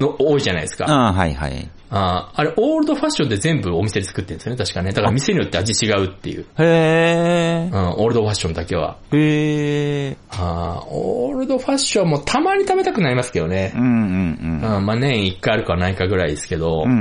[0.00, 0.86] の多いじゃないですか。
[0.88, 1.68] ああ、はいはい。
[1.90, 4.90] あーあれ、オールドファッションで全部お店で作ってるんですよね、確かね。
[4.92, 6.46] だから店によって味違うっていう。
[6.58, 8.96] へうん、オールドファッションだけは。
[9.12, 9.16] え。
[9.16, 10.16] へえ。
[10.30, 13.78] あーオールドファッションもたまに食べたくなりますけどねう。
[13.78, 14.76] んうんうん。
[14.76, 17.00] うん、まあ年一回あるかないかぐらいですけど、うんうんう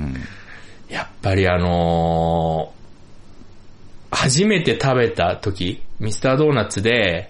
[0.00, 0.14] ん。
[0.88, 2.81] やっぱりあのー
[4.12, 7.26] 初めて食べた時、ミスタードーナツで、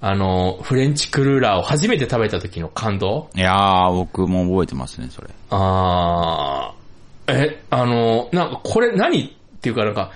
[0.00, 3.28] あのーフレンチクルーラーを初めて食べた時の感動。
[3.36, 5.28] いやー、僕も覚えてますね、それ。
[5.50, 9.30] あーえ、あのーなんかこれ何っ
[9.60, 10.12] ていうかなんか、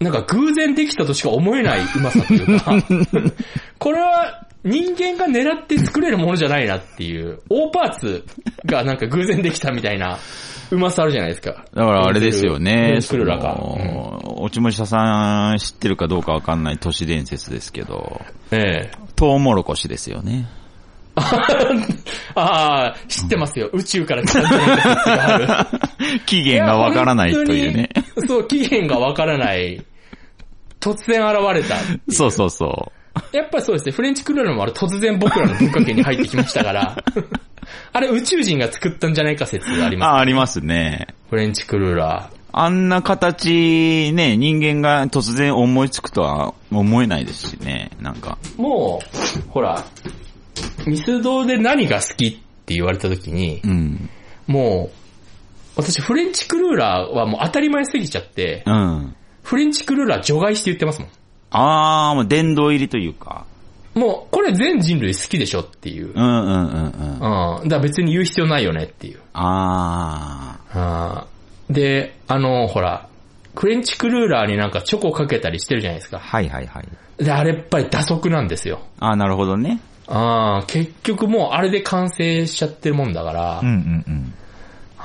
[0.00, 2.72] なんか偶然できたとしか思えないうまさっていうか、
[3.78, 8.24] これは人間が狙って作れるものじゃないなっていう、大パーツ
[8.64, 10.18] がなんか偶然できたみたいな
[10.70, 11.64] うまさあるじゃないですか。
[11.72, 13.00] だからあれですよね。
[13.00, 18.96] その落ち武者さん知ってるかどうかわかんない都市伝説ですけど、うんええ。
[19.14, 20.48] トウモロコシですよね。
[22.34, 23.70] ああ、知ってますよ。
[23.72, 26.20] 宇宙から来たがある。
[26.26, 27.88] 期限がわからないというね。
[28.26, 29.82] そう、期限がわからない。
[30.80, 32.12] 突然現れたっていう。
[32.12, 32.92] そうそうそ
[33.32, 33.92] やっぱりそうですね。
[33.92, 36.96] フレンチクルーラーもあれ突然僕らの文化圏に入ってきましたから。
[37.92, 39.98] あれ宇宙人が作ったんじゃないか説がありう。
[39.98, 40.08] ます。
[40.10, 41.08] あ、ありますね。
[41.30, 48.38] フレンチクルーラあんな形、ね、人間が突然思いつくとは思えないですしね、なんか。
[48.56, 48.62] ー。
[48.62, 49.84] もう、ほら、
[50.86, 52.32] ミスドで何が好きっ
[52.64, 54.08] て言われた時にう、ん。
[54.46, 54.96] もう、
[55.76, 59.14] 私フレンチクルーラーはもう当たり前すぎちゃって、うん。
[59.42, 61.10] フレンチクルーラー除外して言ってますもん。
[61.58, 63.44] あー、もう殿堂入りというか。
[63.94, 66.12] もう、これ全人類好きでしょっていう。
[66.14, 66.90] うんうんうん
[67.20, 67.60] うん。
[67.60, 67.68] うん。
[67.68, 69.20] だから別に言う必要ないよねっていう。
[69.32, 73.08] ああーで、あの、ほら、
[73.56, 76.10] フレンチクルーラーになんかチョコかけたりしてるじゃないですー。
[76.12, 76.18] か。
[76.18, 77.24] はいはいはい。
[77.24, 78.80] で、あれやっぱり打足なんですよ。
[79.00, 79.80] あー、なるほどね。
[80.08, 84.34] あー結局もうあれで完成しちゃってるもんだから、うんうんうん。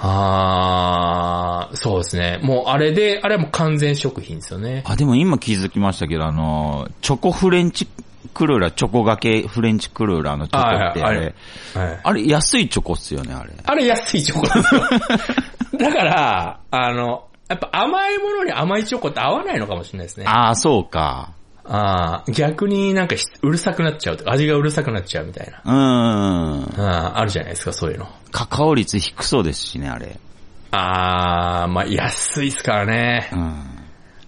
[0.04, 2.40] あーそうですね。
[2.42, 4.84] もうあれで、あれはもう完全食品ですよね。
[4.86, 7.88] あ、でも今気づきましたけど、あの、チョコフレンチ
[8.34, 11.36] クルーラー、チョコがけフレンチクルーラーのチョコってあはいはいれ、
[11.82, 12.00] はい。
[12.04, 13.52] あれ安いチョコっすよね、あれ。
[13.64, 14.82] あれ安いチョコですよ。
[15.78, 20.26] だから、あの、やっぱ甘いものに甘いチョコって合わないのかもしれないですね。
[20.26, 21.32] ああ、そうか。
[21.66, 25.62] ああ、逆になんかひうるさくなっちゃうとか、味がうるさくなっちゃうみたいな。
[25.64, 26.82] うーん。
[26.82, 28.08] ああ、あるじゃないですか、そういうの。
[28.32, 30.20] カカオ率低そうですしね、あれ。
[30.72, 33.36] ああ、まあ安いっすからねう。
[33.36, 33.40] ん。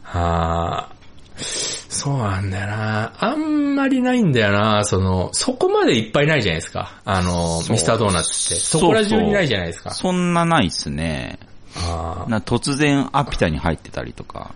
[0.06, 0.90] ああ、
[1.38, 3.14] そうなんだよな。
[3.18, 4.84] あんまりないんだよな。
[4.84, 7.02] その、そこまでいっぱいないじゃないですか。
[7.06, 8.62] あの、ミスタードーナツって。
[8.62, 9.92] そこら中にないじゃないですか。
[9.92, 11.40] そんなないっすね。
[11.76, 14.54] あな突然アピタに入ってたりとか。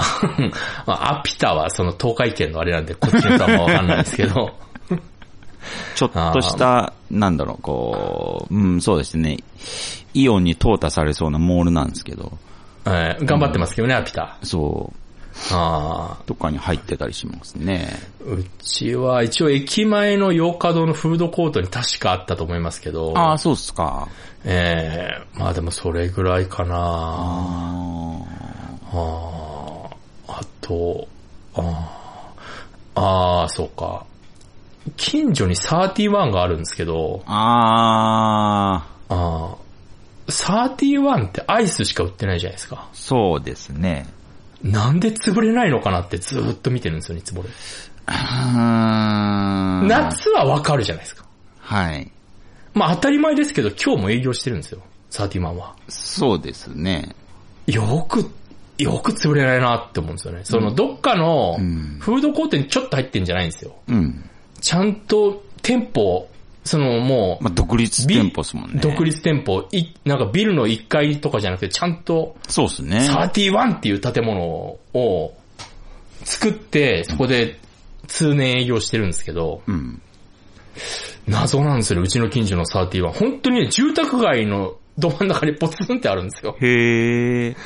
[0.86, 4.54] アピタはその東海圏のあれなんで、こっちの人はもうわかんないですけど。
[5.94, 9.38] ちょっとした、なんだろう、こう、うん、そうですね。
[10.14, 12.32] イオンに淘汰されそうなモールなんですけど、
[12.84, 14.38] はい頑張ってますけどね、アピタ。
[14.42, 14.92] そ
[15.52, 17.90] ああう、とかに入ってたりしますね。
[18.24, 23.12] うちは一応駅前の洋華堂のフードコートに確かあったと思いますけど。
[23.16, 24.08] ああ、そうっすか。
[24.44, 28.18] ええまあでもそれぐらいかなあ
[28.92, 29.47] ああ
[30.68, 31.08] と、
[32.94, 34.04] ああそうか。
[34.96, 39.56] 近所に31があるんですけど、あ、ああ、ああ、
[40.30, 42.88] 31ってアイスしか売ってないじゃないですか。
[42.92, 44.06] そうですね。
[44.62, 47.50] なんで潰れないのかなってずーっと見てるんですよね、いつも俺。
[49.86, 51.24] 夏はわかるじゃないですか。
[51.60, 52.10] はい。
[52.74, 55.74] まあ当たり前ですけど、今日も営業してるんですよ、31は。
[55.88, 57.14] そうですね。
[57.66, 58.30] よく、
[58.78, 60.40] よく潰れないなって思うんですよね。
[60.44, 63.74] そのどっかのうんフードコートにちょっと入ってんじゃないんですよ。
[63.88, 64.30] うん。
[64.60, 66.28] ちゃんと店舗、
[66.64, 68.80] そのもう、まあ、独立ビ店舗っすもんね。
[68.80, 73.08] 独立店舗、い、なんかビルの1階とかじゃなくて、ちゃんとそうっすね。
[73.10, 75.34] 31っていう建物を
[76.24, 77.58] 作って、そこで
[78.06, 80.00] 通年営業してるんですけど、うん。
[81.26, 83.08] 謎なんですよね、うちの近所の31。
[83.08, 86.56] 本当にね、住宅街のど真ん中にポツンってあるんですよ。
[86.60, 87.56] へえ。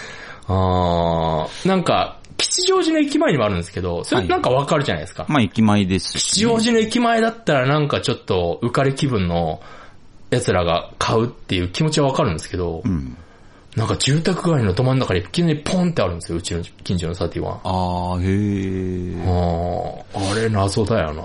[0.48, 5.26] あー、なんか、吉祥寺の駅前にもあるんですけど、それなんかわかるじゃないですか。
[5.28, 9.60] まあ、駅前ですし、吉祥寺の駅前だったらなんかちょっと浮かれ気分の
[10.30, 13.16] 奴らが買うっていう気持ちはわかるんですけど、うん。
[13.76, 17.48] なんか住宅街のど真ん中にいきなりポンってあるんですよ、うちの近所の31。
[17.48, 18.28] あああ、へえ。
[18.28, 21.22] ーあれ謎だよな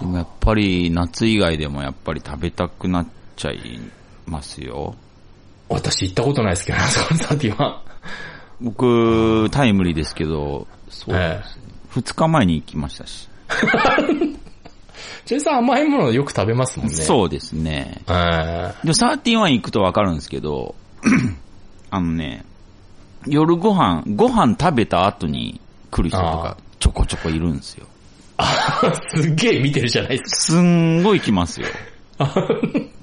[0.00, 3.06] でもやっぱり夏以外でもやっぱり食べたくなっ
[3.36, 3.78] ちゃい
[4.26, 4.96] ますよ。
[5.68, 7.93] 私行ったことないですけどね、そこの31。
[8.60, 11.62] 僕、タイムリーですけど、そうえですね。
[11.88, 13.28] 二日前に行きましたし。
[15.26, 16.94] ジェイさん甘いものよく食べますもんね。
[16.94, 16.96] う。
[16.96, 18.02] そうですね。
[18.06, 20.74] あでも31行くとわかるんですけど、
[21.90, 22.44] あのね、
[23.26, 27.86] 夜ご飯、ご飯食べた後に来る人とかちょこちょこいるんですよ。
[28.36, 31.68] ー すっげえ見てるじゃないですすんごい来ますよ。
[32.16, 32.34] か。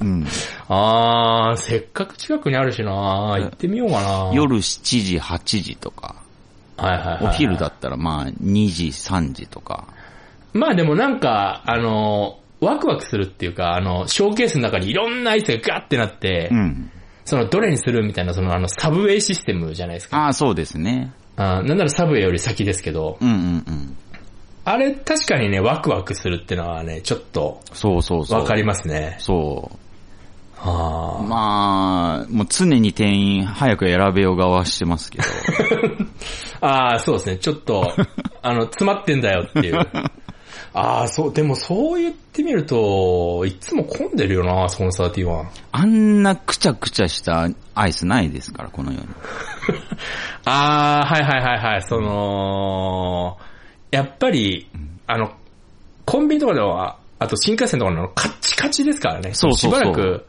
[0.01, 0.25] うん。
[0.69, 6.15] あー、せっかく近くにあるしな行ってみようかな夜7時、8時とか、
[6.77, 7.25] はいはいはい。
[7.25, 9.85] お昼だったらまあ2時、3時とか。
[10.53, 16.91] まあでもなんか、あの、ワクワクするっていうか、あの、ショーケースの中にいろんなアイスがガッてなって、うん。
[17.25, 20.17] そのどれにするみたいな、そのあの、サブウェイシステムじゃないですか。
[20.17, 21.13] ああ、そうですね。
[21.37, 23.37] あーなんならサブウェイより先ですけど、うんうんう
[23.71, 23.97] ん。
[24.63, 28.39] あれ確かにね、ワクワクするってのはね、ちょっとそうそうそう。
[28.39, 29.15] わかりますね。
[29.19, 29.71] そ
[30.63, 31.23] あう。
[31.23, 35.23] まあ、もう常に店員早く選べよう側してますけど。
[36.61, 36.67] あ。
[36.67, 37.37] ああ、そうですね。
[37.37, 37.91] ちょっと、
[38.43, 39.79] あの、詰まってんだよっていう。
[40.73, 45.45] ああ、そう、でもそう言ってみると、いつも混んでるよな、その31。
[45.71, 49.07] あんなくちゃくちゃしたアイスないですから、この世に。
[50.45, 53.37] ああ、はいはいはいはい、その、
[53.91, 54.69] やっぱり、
[55.07, 55.33] あの、
[56.05, 59.33] コンビニとかでは、あと新幹線とかのカッチカチですからね。
[59.33, 60.25] そうそうそうしばらく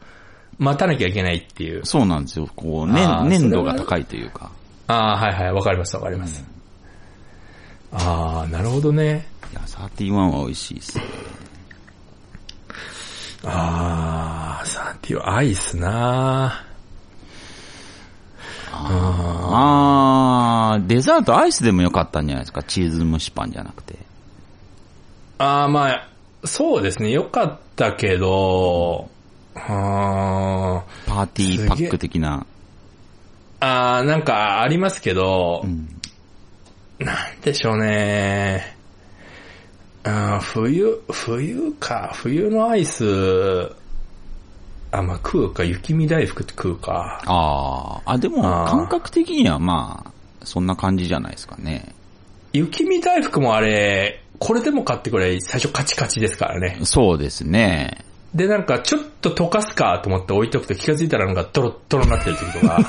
[0.59, 1.85] 待たなきゃいけないっていう。
[1.85, 2.47] そうなんですよ。
[2.55, 4.51] こう、あーね、粘度が高いというか。
[4.87, 6.43] ああ、はいはい、わかりますわかります。
[7.91, 9.27] ああ、なるほどね。
[9.51, 11.03] いや、31は美味しいですね。
[13.45, 16.65] ああ、サンティはアイスな
[18.75, 22.63] あー、デザートアイスでもよかったんじゃないですか？
[22.63, 23.97] チーズ蒸しパンじゃなくて。
[25.37, 26.07] ああ、まあ、
[26.45, 29.09] そうですね、よかったけど、
[29.55, 32.45] あパーティーパック的な。
[33.59, 35.87] あ、ああ、なんかありますけど、うん。
[36.99, 38.75] なんでしょうね。
[40.03, 43.71] あー冬、冬か、冬のアイス、
[44.93, 47.21] あ、まあ食うか、雪見大福って食うか。
[47.25, 50.11] あー、あ、でも感覚的にはまあ、
[50.43, 51.93] そんな感じじゃないですかね。
[52.53, 56.79] 雪見大福もあれ、これでもかってくらい最初カチカチですからね。
[56.83, 58.05] そうですね。
[58.35, 62.79] で、なんかちょっと溶かすかと思って置いとくと気がついたらなんかドロッドロになってる時とか、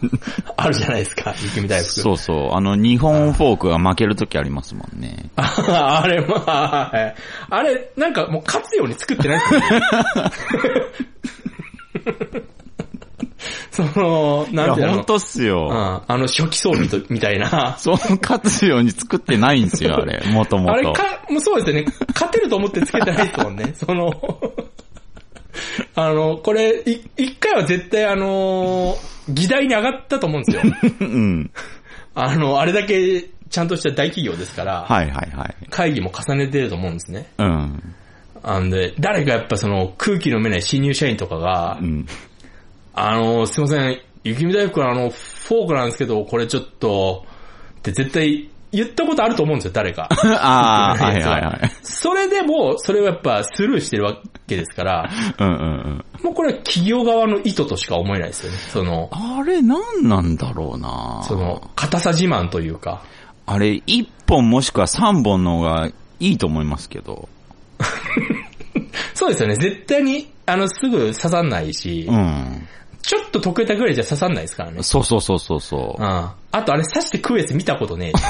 [0.56, 1.92] あるじゃないですか、雪見大福。
[1.92, 2.54] そうそう。
[2.54, 5.30] あの、日本フォークが負けるときありますもんね。
[5.36, 7.14] あ あれ、まあ、はい
[7.50, 9.66] あれ、なんかもう勝つように作ってないですよね。
[13.70, 14.94] その、なんていうの？
[14.94, 15.68] ほんとっすよ。
[15.70, 17.76] うん、あの初期装備と、 みたいな。
[17.78, 20.22] そう、勝つように作ってないんですよ、あれ。
[20.30, 20.72] もともと。
[20.72, 21.92] あれか、もうそうですよね。
[22.14, 23.74] 勝てると思ってつけてないですもんね。
[23.76, 24.12] その、
[25.94, 28.96] あの、これ、い一回は絶対あの、
[29.28, 30.74] 議題に上がったと思うんですよ。
[31.00, 31.50] うん。
[32.14, 35.54] あの、あれだけちゃんとした大企業ですから、はいはいはい。
[35.70, 37.28] 会議も重ねてると思うんですね。
[37.38, 37.94] うん。
[38.44, 42.06] あんで、誰かやっぱその空気の読めない新入社員とかが、うん。
[42.94, 47.24] あの、すいません、雪見大福のあの、フォークなんですけど、これちょっと、
[47.78, 50.08] って絶対言ったことあると思うんですよ、誰か。
[50.40, 51.70] ああ、はいはいはい。
[51.82, 56.04] それでも、それをやっぱスルーしてるわけですから、うんうんうん。
[56.22, 58.58] もうこれは企業側の意図としか思えないですよね。
[58.58, 63.02] その、あれ、なんなんだろうなその、硬さ自慢というか。
[63.46, 65.88] あれ、一本もしくは三本の方が
[66.18, 67.28] いいと思いますけど。
[69.14, 69.56] そうですよね。
[69.56, 72.68] 絶対に、あの、すぐ刺さんないし、うん。
[73.02, 74.82] ちょっと溶けたぐらいじゃ刺さんないですからね。
[74.82, 76.06] そうそうそうそうそううん。。
[76.06, 78.18] あとあれ刺して食うやつ見たことねえ。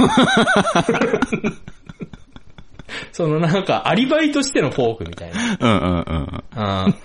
[3.13, 5.57] そのなんか、アリバイとしてのフォークみたいな。
[5.61, 6.45] うんうんうん。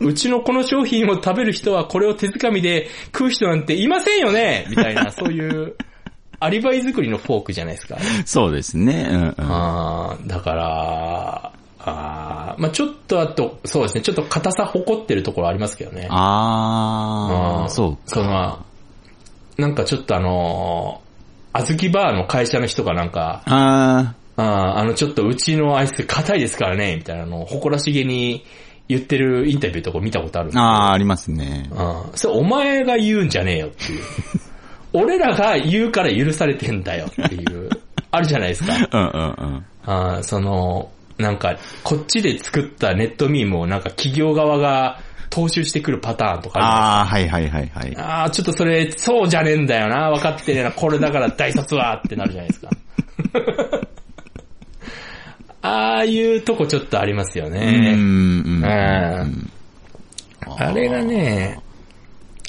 [0.01, 5.75] うんうちのこの商品を食べる人はこれを手づかみで食う人なんていませんよねみたいな、そういう、
[6.39, 7.97] アリバイ作りのフォークじゃないですか。
[8.25, 9.07] そうですね。
[9.11, 9.33] うんうん。
[9.37, 11.51] あーだから、
[11.89, 16.07] あーまあちょっとあと、そうですね、ちょっと硬さ誇ってるところありますけどね。
[16.09, 18.65] ああ、うんそうその、
[19.57, 28.45] なんかちょっとあのー、あずきバーの会社の人がなんか、ああーあのちょっとうちのアイス硬いですからね、みたいなのを誇らしげに
[28.87, 31.69] 言ってるインタビューとか見たことあるあ、ああ、ありますね。
[31.71, 32.17] うん。
[32.17, 34.03] それお前が言うんじゃねえよっていう。
[34.93, 37.69] 俺らが言うから許されてんだよっていう、
[38.09, 38.73] あるじゃないですか。
[38.91, 39.65] うんうんうん。
[39.85, 40.89] あーその、
[41.19, 47.91] なんか、こっちで作ったネットミームをなんか企業側が踏襲してくるパターンとかあああ、はいはいはいはい。
[47.91, 50.09] るああー、ちょっとそれ、そうじゃねえんだよな。
[50.11, 50.71] 分かってねえな。
[50.71, 52.69] これだから大卒はってなるじゃないですか。
[55.61, 57.59] ああいうとこちょっとありますようんね。
[57.59, 59.49] うんうんうん。
[60.57, 61.59] あれがね、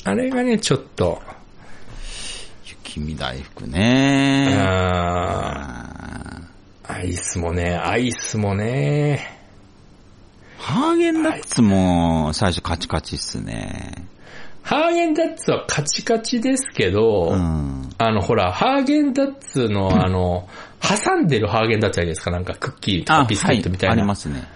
[0.04, 1.20] あれがね、ちょっと、
[2.64, 4.56] 雪見大福ね。
[4.56, 5.99] あー
[6.92, 9.38] アイスもね、アイスもね、
[10.58, 13.94] ハーゲンダッツも最初カチカチっすね。
[14.62, 17.90] ハーゲンダッツはカチカチですけど、うん。
[17.96, 20.48] あの、ほら、ハーゲンダッツの、 あの、
[20.80, 23.92] 挟んでるハーゲンダッツあるじゃないですか、なんかクッキーとかビスケットみたいな。
[23.94, 24.46] ありますね。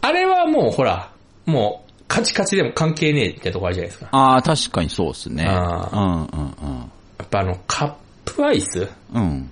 [0.00, 1.10] あれはもう、ほら、
[1.46, 4.08] もう、カチカチでも関係ねえってとこあるじゃないですか。
[4.12, 5.44] ああ、確かにそうっすね。
[5.44, 7.92] うんあうんやっぱあの、カッ
[8.24, 8.88] プアイス？
[9.14, 9.50] うん。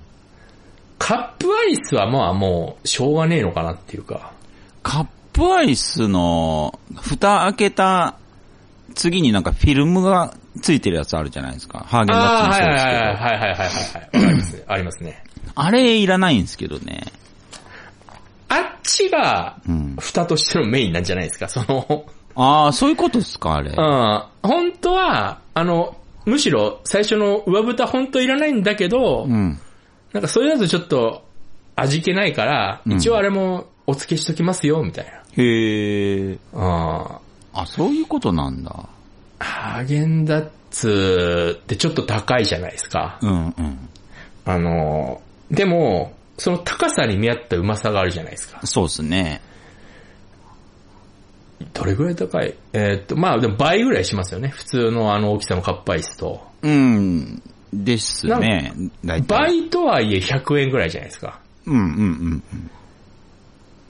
[1.01, 1.07] うん。
[1.07, 4.33] カップアイスはまあもう、しょうがねえのかなっていうか。
[4.83, 8.15] カップアイスの、蓋開けた
[8.95, 11.85] 次になんかフィルムがついてるやつあるじゃないですか。
[11.87, 12.97] ハーゲンダッツああー、もそうですけど。
[12.97, 14.17] はいはいはいはいはいはいはい。
[14.17, 14.65] わかりますね。
[14.67, 15.25] ありますね。
[15.55, 17.05] あれいらないんですけどね。
[18.49, 19.97] あっちが、うん。
[19.99, 23.71] 蓋としてのメインなんじゃないですか、その、ああ、そういうことですか、あれ。
[23.71, 24.23] うん。
[24.43, 25.97] 本当は、あの、
[26.27, 29.59] むしろ最初の上蓋本当いらないんだけど、うん。
[30.13, 31.25] なんかそれだとちょっと
[31.77, 35.07] 味気ないから、うん一応あれもお付けしときますよ、みたい
[35.37, 36.39] へえ。
[36.53, 36.61] な。
[36.61, 37.61] うん。
[37.61, 38.89] あ、そういうことなんだ。
[39.39, 43.19] ハーゲンダッツってちょっと高いじゃないですか。
[43.23, 43.89] うんうん。
[44.45, 48.61] あの、でも、その高さに見合ったうまさがあるじゃないですか。
[48.67, 49.41] そうですね。
[51.75, 52.55] どれぐらい高い？
[52.73, 54.49] えーっと、まあでも倍ぐらいしますよね。
[54.49, 56.47] 普通のあの大きさのカップアイスと。
[56.63, 57.43] うん。
[57.73, 58.73] ですね。
[59.05, 59.27] 大体。
[59.27, 61.41] 倍とはいえ100円ぐらいじゃないですか。
[61.67, 61.83] うんうんう
[62.59, 62.71] ん。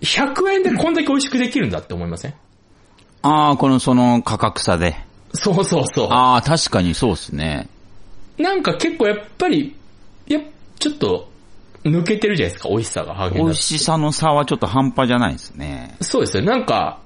[0.02, 2.34] 100円でこんだけ美味しくできるんだって思いません？
[3.22, 4.96] ああ、このその価格差で。
[5.34, 6.08] そうそうそう。
[6.10, 7.68] ああ、確かにそうですね。
[8.38, 9.76] なんか結構やっぱり、
[10.26, 10.42] やっ
[10.78, 11.30] ちょっと
[11.84, 13.54] 抜けてるじゃないですか、美味しさが、美味。
[13.54, 15.96] しさの差はちょっと半端じゃないですね。
[16.00, 16.44] そうですよ。
[16.44, 17.00] なんか、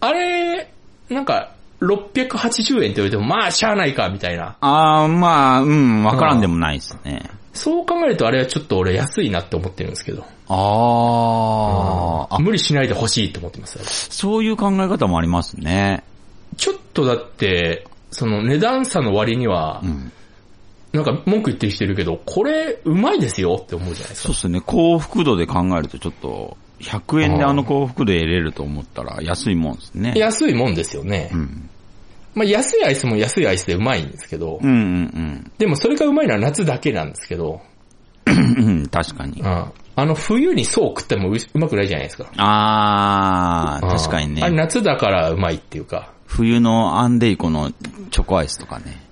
[0.00, 0.70] あれ、
[1.08, 4.56] なんか、680円って言われても、まあ、しゃあないか、みたいな。
[4.60, 7.30] ああ、まあ、うん、わからんでもないですね。
[7.54, 10.24] そう考えるとあれはちょっと俺安いなって思ってるんですけど。
[10.48, 13.84] ああ、あ、無理しないでほしいと思ってますよ。
[13.84, 16.04] そういう考え方もありますね。
[16.56, 20.12] ちょっとだって、その値段差の割にはう、ん。
[20.92, 24.28] なんか文句言ってる人いるけど、これうまいですよって思うじゃないですか。
[24.28, 24.60] そうですね。
[24.60, 30.14] 幸福度で考えるとちょっと、100円であの幸福度得れると思ったら安いもんですね。
[30.16, 31.30] 安いもんですよね。
[31.32, 31.70] うん。
[32.34, 37.60] まあ安いアイスも安いアイスでうまいんですけど、うんうんでもそれがうまいのは夏だけなんですけど、
[38.26, 38.86] うんうん。
[38.88, 39.44] 確かにう。
[39.44, 39.72] ん。
[39.96, 42.30] あの冬にそう食ってもううまくないじゃないですか。
[42.36, 44.56] ああ、うん確かにあれね。
[44.56, 46.12] 夏だからうまいっていうか。
[46.26, 47.72] 冬のアンデイコの
[48.10, 49.08] チョコアイスとかね。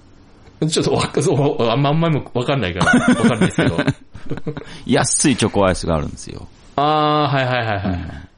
[0.69, 3.79] ちょっとわか、そう、あんまあんまりわかんないから、わかんないですけど。
[4.87, 6.49] 安いチョコアイスがあるんですよ。
[6.77, 8.29] あー、はいはいはいはい。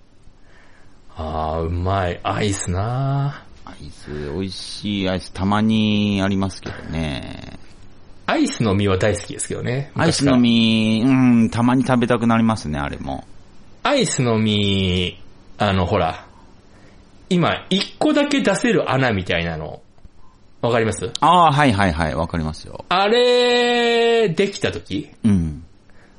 [1.17, 2.21] あー、うまい。
[2.23, 7.59] アイスなアイス、美味しいアイスたまにありますけどね。
[8.27, 9.91] アイスの実は大好きですけどね。
[9.97, 11.13] アイスの実、う
[11.47, 13.25] ん、たまに食べたくなりますね、あれも。
[13.83, 15.17] アイスの実、
[15.59, 16.25] あの、ほら、
[17.31, 19.83] 今、一個だけ出せる穴みたいなの、
[20.61, 21.11] わかります？
[21.21, 22.85] ああ、はいはいはい、わかりますよ。
[22.89, 25.11] あれ、できた時？
[25.25, 25.65] うん。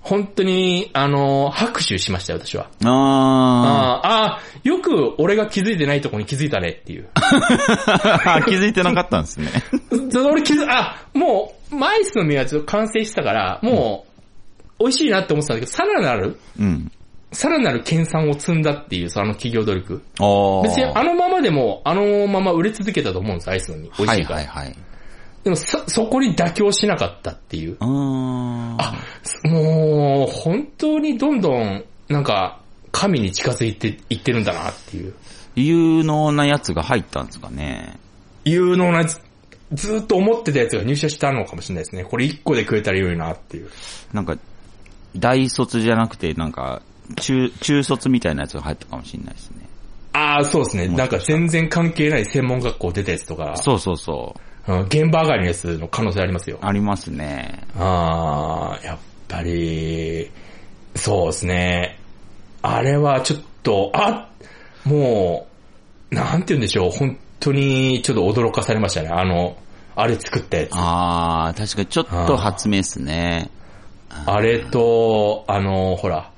[0.01, 2.69] 本当に、あの、拍手しましたよ、私は。
[2.85, 7.09] ああーあー、よく俺が気づいてないとこに気づいたねっていう。
[7.13, 8.41] あ。
[8.47, 9.49] 気づいてなかったんですね。
[10.11, 14.05] そ俺気づ、あ、もう、マイスの実はちょっと完成したから、も
[14.79, 16.91] う、美味しいなって思ってたんだけど、さらなる、うん。
[17.31, 20.01] さらなる研鑽を積んだっていう、その企業努力。
[20.19, 20.61] ああ。
[20.63, 23.89] 別にあのままでも、あのまま売れ続けたと思うんです、アイスの実。
[23.99, 24.39] 美味はいしいから。
[24.39, 24.75] はいはい。
[25.49, 27.77] でもそ、そこに妥協しなかったっていう。
[27.79, 29.47] ああ。
[29.47, 35.13] もう、本当にどんどん、なんか、神に近づいていってるんだなっていう。
[35.55, 37.97] 有能なやつが入ったんですかね。
[38.45, 39.19] 有能な、ず
[39.73, 42.03] ずーっと思ってたやつが入社したのかもしれないですね。
[42.03, 43.69] これ一個で食えたらいいなっていう。
[44.13, 44.37] なんか、
[45.15, 46.81] 大卒じゃなくて、なんか、
[47.15, 49.67] 中、中卒みたいなやつが入ったかもしれないですね。
[50.13, 50.87] ああ、そうですね。
[50.87, 54.48] なんか全然関係ない専門学校出たやつとか、そうそうそう。
[54.69, 56.59] うん、現場上がりのやつの可能性ありますよ。
[56.61, 57.63] ありますね。
[57.75, 58.97] ああ、やっ
[59.27, 60.29] ぱり、
[60.95, 61.99] そうですね。
[62.61, 64.29] あれはちょっと、あ
[64.83, 65.47] も
[66.11, 66.91] う、なんて言うんでしょう。
[66.91, 69.09] 本当にちょっと驚かされましたね。
[69.09, 69.57] あの、
[69.95, 70.75] あれ作ったやつ。
[70.75, 73.49] ああ、確かにちょっと発明ですね。
[74.27, 76.31] あれと、あの、ほら、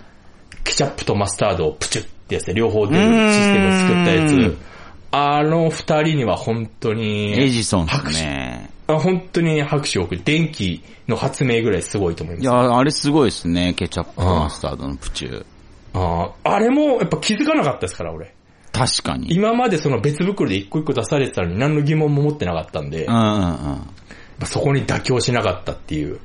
[0.63, 4.70] ケチャップとマスタードをプチュってやつで両方出るシステムを作ったやつ。
[5.11, 8.69] あの二人には本当に、エジソンですね。
[8.87, 10.21] あ本当に拍手を送る。
[10.23, 12.43] 電気の発明ぐらいすごいと思います。
[12.43, 13.73] いや、あれすごいですね。
[13.73, 15.45] ケチャップとマスタードのプチュー。
[15.93, 18.33] あーあれもやっぱ気づかなかったですから、俺。
[18.71, 19.33] 確かに。
[19.33, 24.45] 今までその別袋で一個一個出されてたのに何の疑問も持ってなかったんで、うんうんうん。
[24.45, 26.19] そこに妥協しなかったっていう。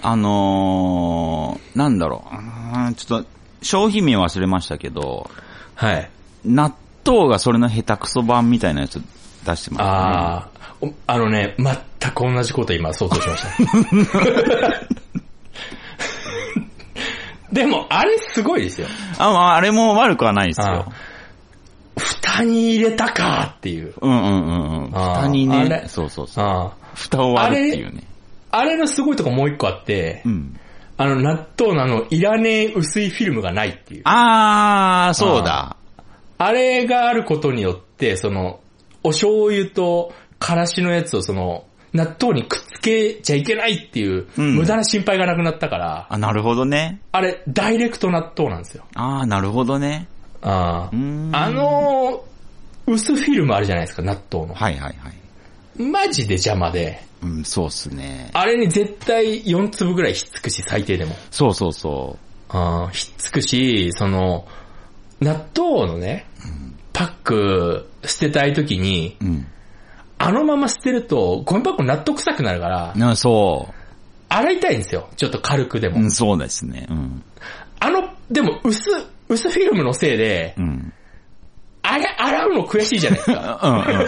[0.00, 2.24] あのー、なんだろ
[2.90, 2.94] う。
[2.94, 3.28] ちょっと、
[3.62, 5.30] 商品名忘れましたけど、
[5.74, 6.10] はい。
[6.44, 6.74] 納
[7.04, 9.00] 豆がそれの下手くそ版みたいなやつ
[9.44, 9.76] 出してますね。
[9.78, 10.50] ああ、
[10.80, 13.52] おあのね、全く同じこと今想像しました。
[17.52, 18.86] でも、あれすごいですよ。
[19.18, 20.90] あ、まあ、あれも悪くはないですよ。
[21.98, 23.92] 蓋に入れたかっていう。
[24.00, 24.90] うんうんうんうん。
[24.90, 26.44] 蓋にね、そうそうそう。
[26.44, 28.04] あ蓋を割るっていうね。
[28.50, 30.58] ああれのすごいとこもう一個あって、うん。
[30.96, 34.02] あの、納豆のあの、いらねえ薄いフィルムがないっていう。
[34.04, 35.76] あー、そうだ。
[36.44, 38.60] あれがあることによって、その、
[39.02, 47.00] お醤油とからしのやつをその、納豆にくっつけちゃいけないっていう、うん無駄な心配がなくなったから、あ、なるほどね。
[47.12, 48.84] あれ、ダイレクト納豆なんですよ。
[48.94, 50.08] あー、なるほどね。
[50.40, 54.54] あうーんあのー、薄フィルムあるじゃないですか、納豆の。
[54.54, 55.82] はいはいはい。
[55.82, 58.30] マジで邪魔で、うん、そうっすね。
[58.32, 61.14] あれに絶対4粒ぐらいひっつくし、最低でも。
[61.30, 62.18] そうそうそ
[62.48, 64.46] あーひっつくし、その、
[65.22, 66.26] 納豆のね、
[66.92, 69.24] パック捨てたい時に、う。
[69.24, 69.46] うん。
[70.18, 73.74] あのまま捨てると、ゴミ箱納豆臭くなるから、なそ
[74.28, 75.08] 洗いたいんですよ。
[75.16, 75.90] ちょっと軽くでう。
[75.92, 75.96] も。
[75.98, 76.86] うん、そうですね。
[76.88, 77.22] うん。
[77.80, 78.78] あの、でも薄、
[79.28, 80.92] 薄フィルムのせいで、うん。
[81.82, 83.60] あれ洗うの悔しいじゃないですか。
[83.62, 84.04] うんうんう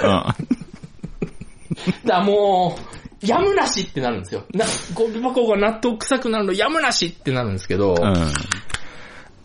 [2.04, 2.06] ん。
[2.06, 2.78] だも
[3.22, 4.44] う、やむなしってなるんですよ。
[4.52, 8.32] な、ゴミ箱が納豆臭くなるのやむなしってなるんですけど、うん。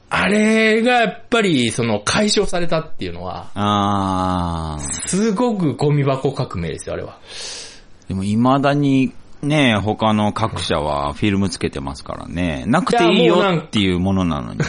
[0.10, 5.08] あれがやっぱり、その、解消されたっていうのは、あー。
[5.08, 7.20] すごくゴミ箱革命ですよ、あれは。
[8.08, 12.66] でも未だに、ね他の各社はフィルムつけてますからね。
[12.68, 14.60] なくていいよっていうものなのに。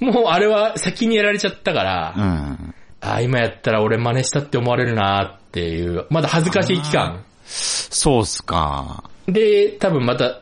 [0.00, 2.74] もうあれは先にやられちゃったから、うん。
[3.00, 7.22] ああ、今やったら俺真似したって思われるなっていう、まだ恥ずかしい期間。
[7.46, 9.04] そうっすか。
[9.28, 10.40] で、多分また、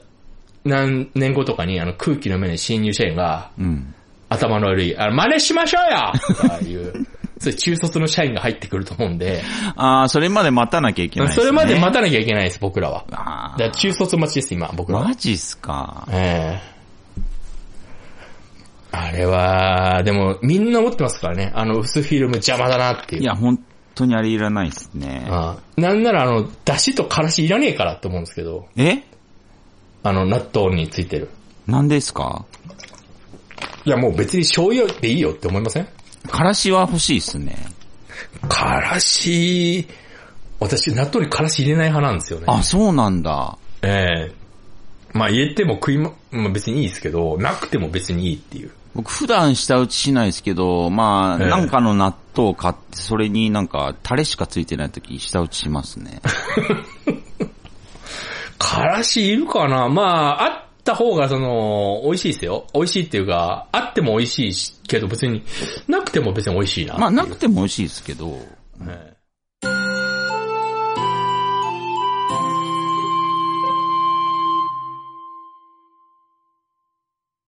[0.64, 3.94] 何年後とかにあの空気の目に新入社員が、うん。
[4.28, 7.06] 頭の悪い、あの、真似しましょうよとかいう、
[7.38, 9.42] そういう中卒の社員が入ってくると思うんで、
[9.76, 11.34] あー、それまで待たなきゃいけないね。
[11.34, 13.04] それまで待たなきゃいけないです、僕らは。
[13.12, 14.92] あだ中卒待ちです、今、僕ー。
[14.94, 15.14] らはマ。
[15.14, 16.08] ジっすか。
[16.10, 16.74] ええ
[18.96, 21.50] あれは、でも、みんな思ってますからね。
[21.56, 23.22] あの、薄フィルム邪魔だなっていう。
[23.22, 23.58] いや、本
[23.96, 25.26] 当にあれいらないっすね。
[25.28, 29.02] ああなんならあの、出汁とからしいらねえからって思うんですけど、え？
[30.04, 31.30] あの、納豆についてる。
[31.66, 32.44] なんですか？
[33.84, 35.88] いや、もう別に醤油でいいよって思いません？
[36.28, 37.56] からしは欲しいっすね。
[38.48, 39.88] からし、
[40.60, 42.46] 私、納豆にからし入れない派なんですよね。
[42.48, 43.58] あ、そうなんだ。
[43.82, 44.44] ええ
[45.12, 48.70] まあ入れても食いま、まあ別にいいですけど、なくても別にいいっていう。
[48.94, 56.20] 僕普段舌打ちしないですけど、まあ、ええなんかの納豆を買って、それになんかタレしかついてない時舌打ちしますね。
[58.58, 59.88] からしいるかな？
[59.88, 62.66] まあ、あった方がその、美味しいですよ。
[62.74, 65.42] 美味しいっていうか、あっても美味しいしけど別に、
[65.88, 66.96] なくても別に美味しいな。
[66.98, 68.38] まあ、なくても美味しいですけど、
[68.82, 69.13] ええ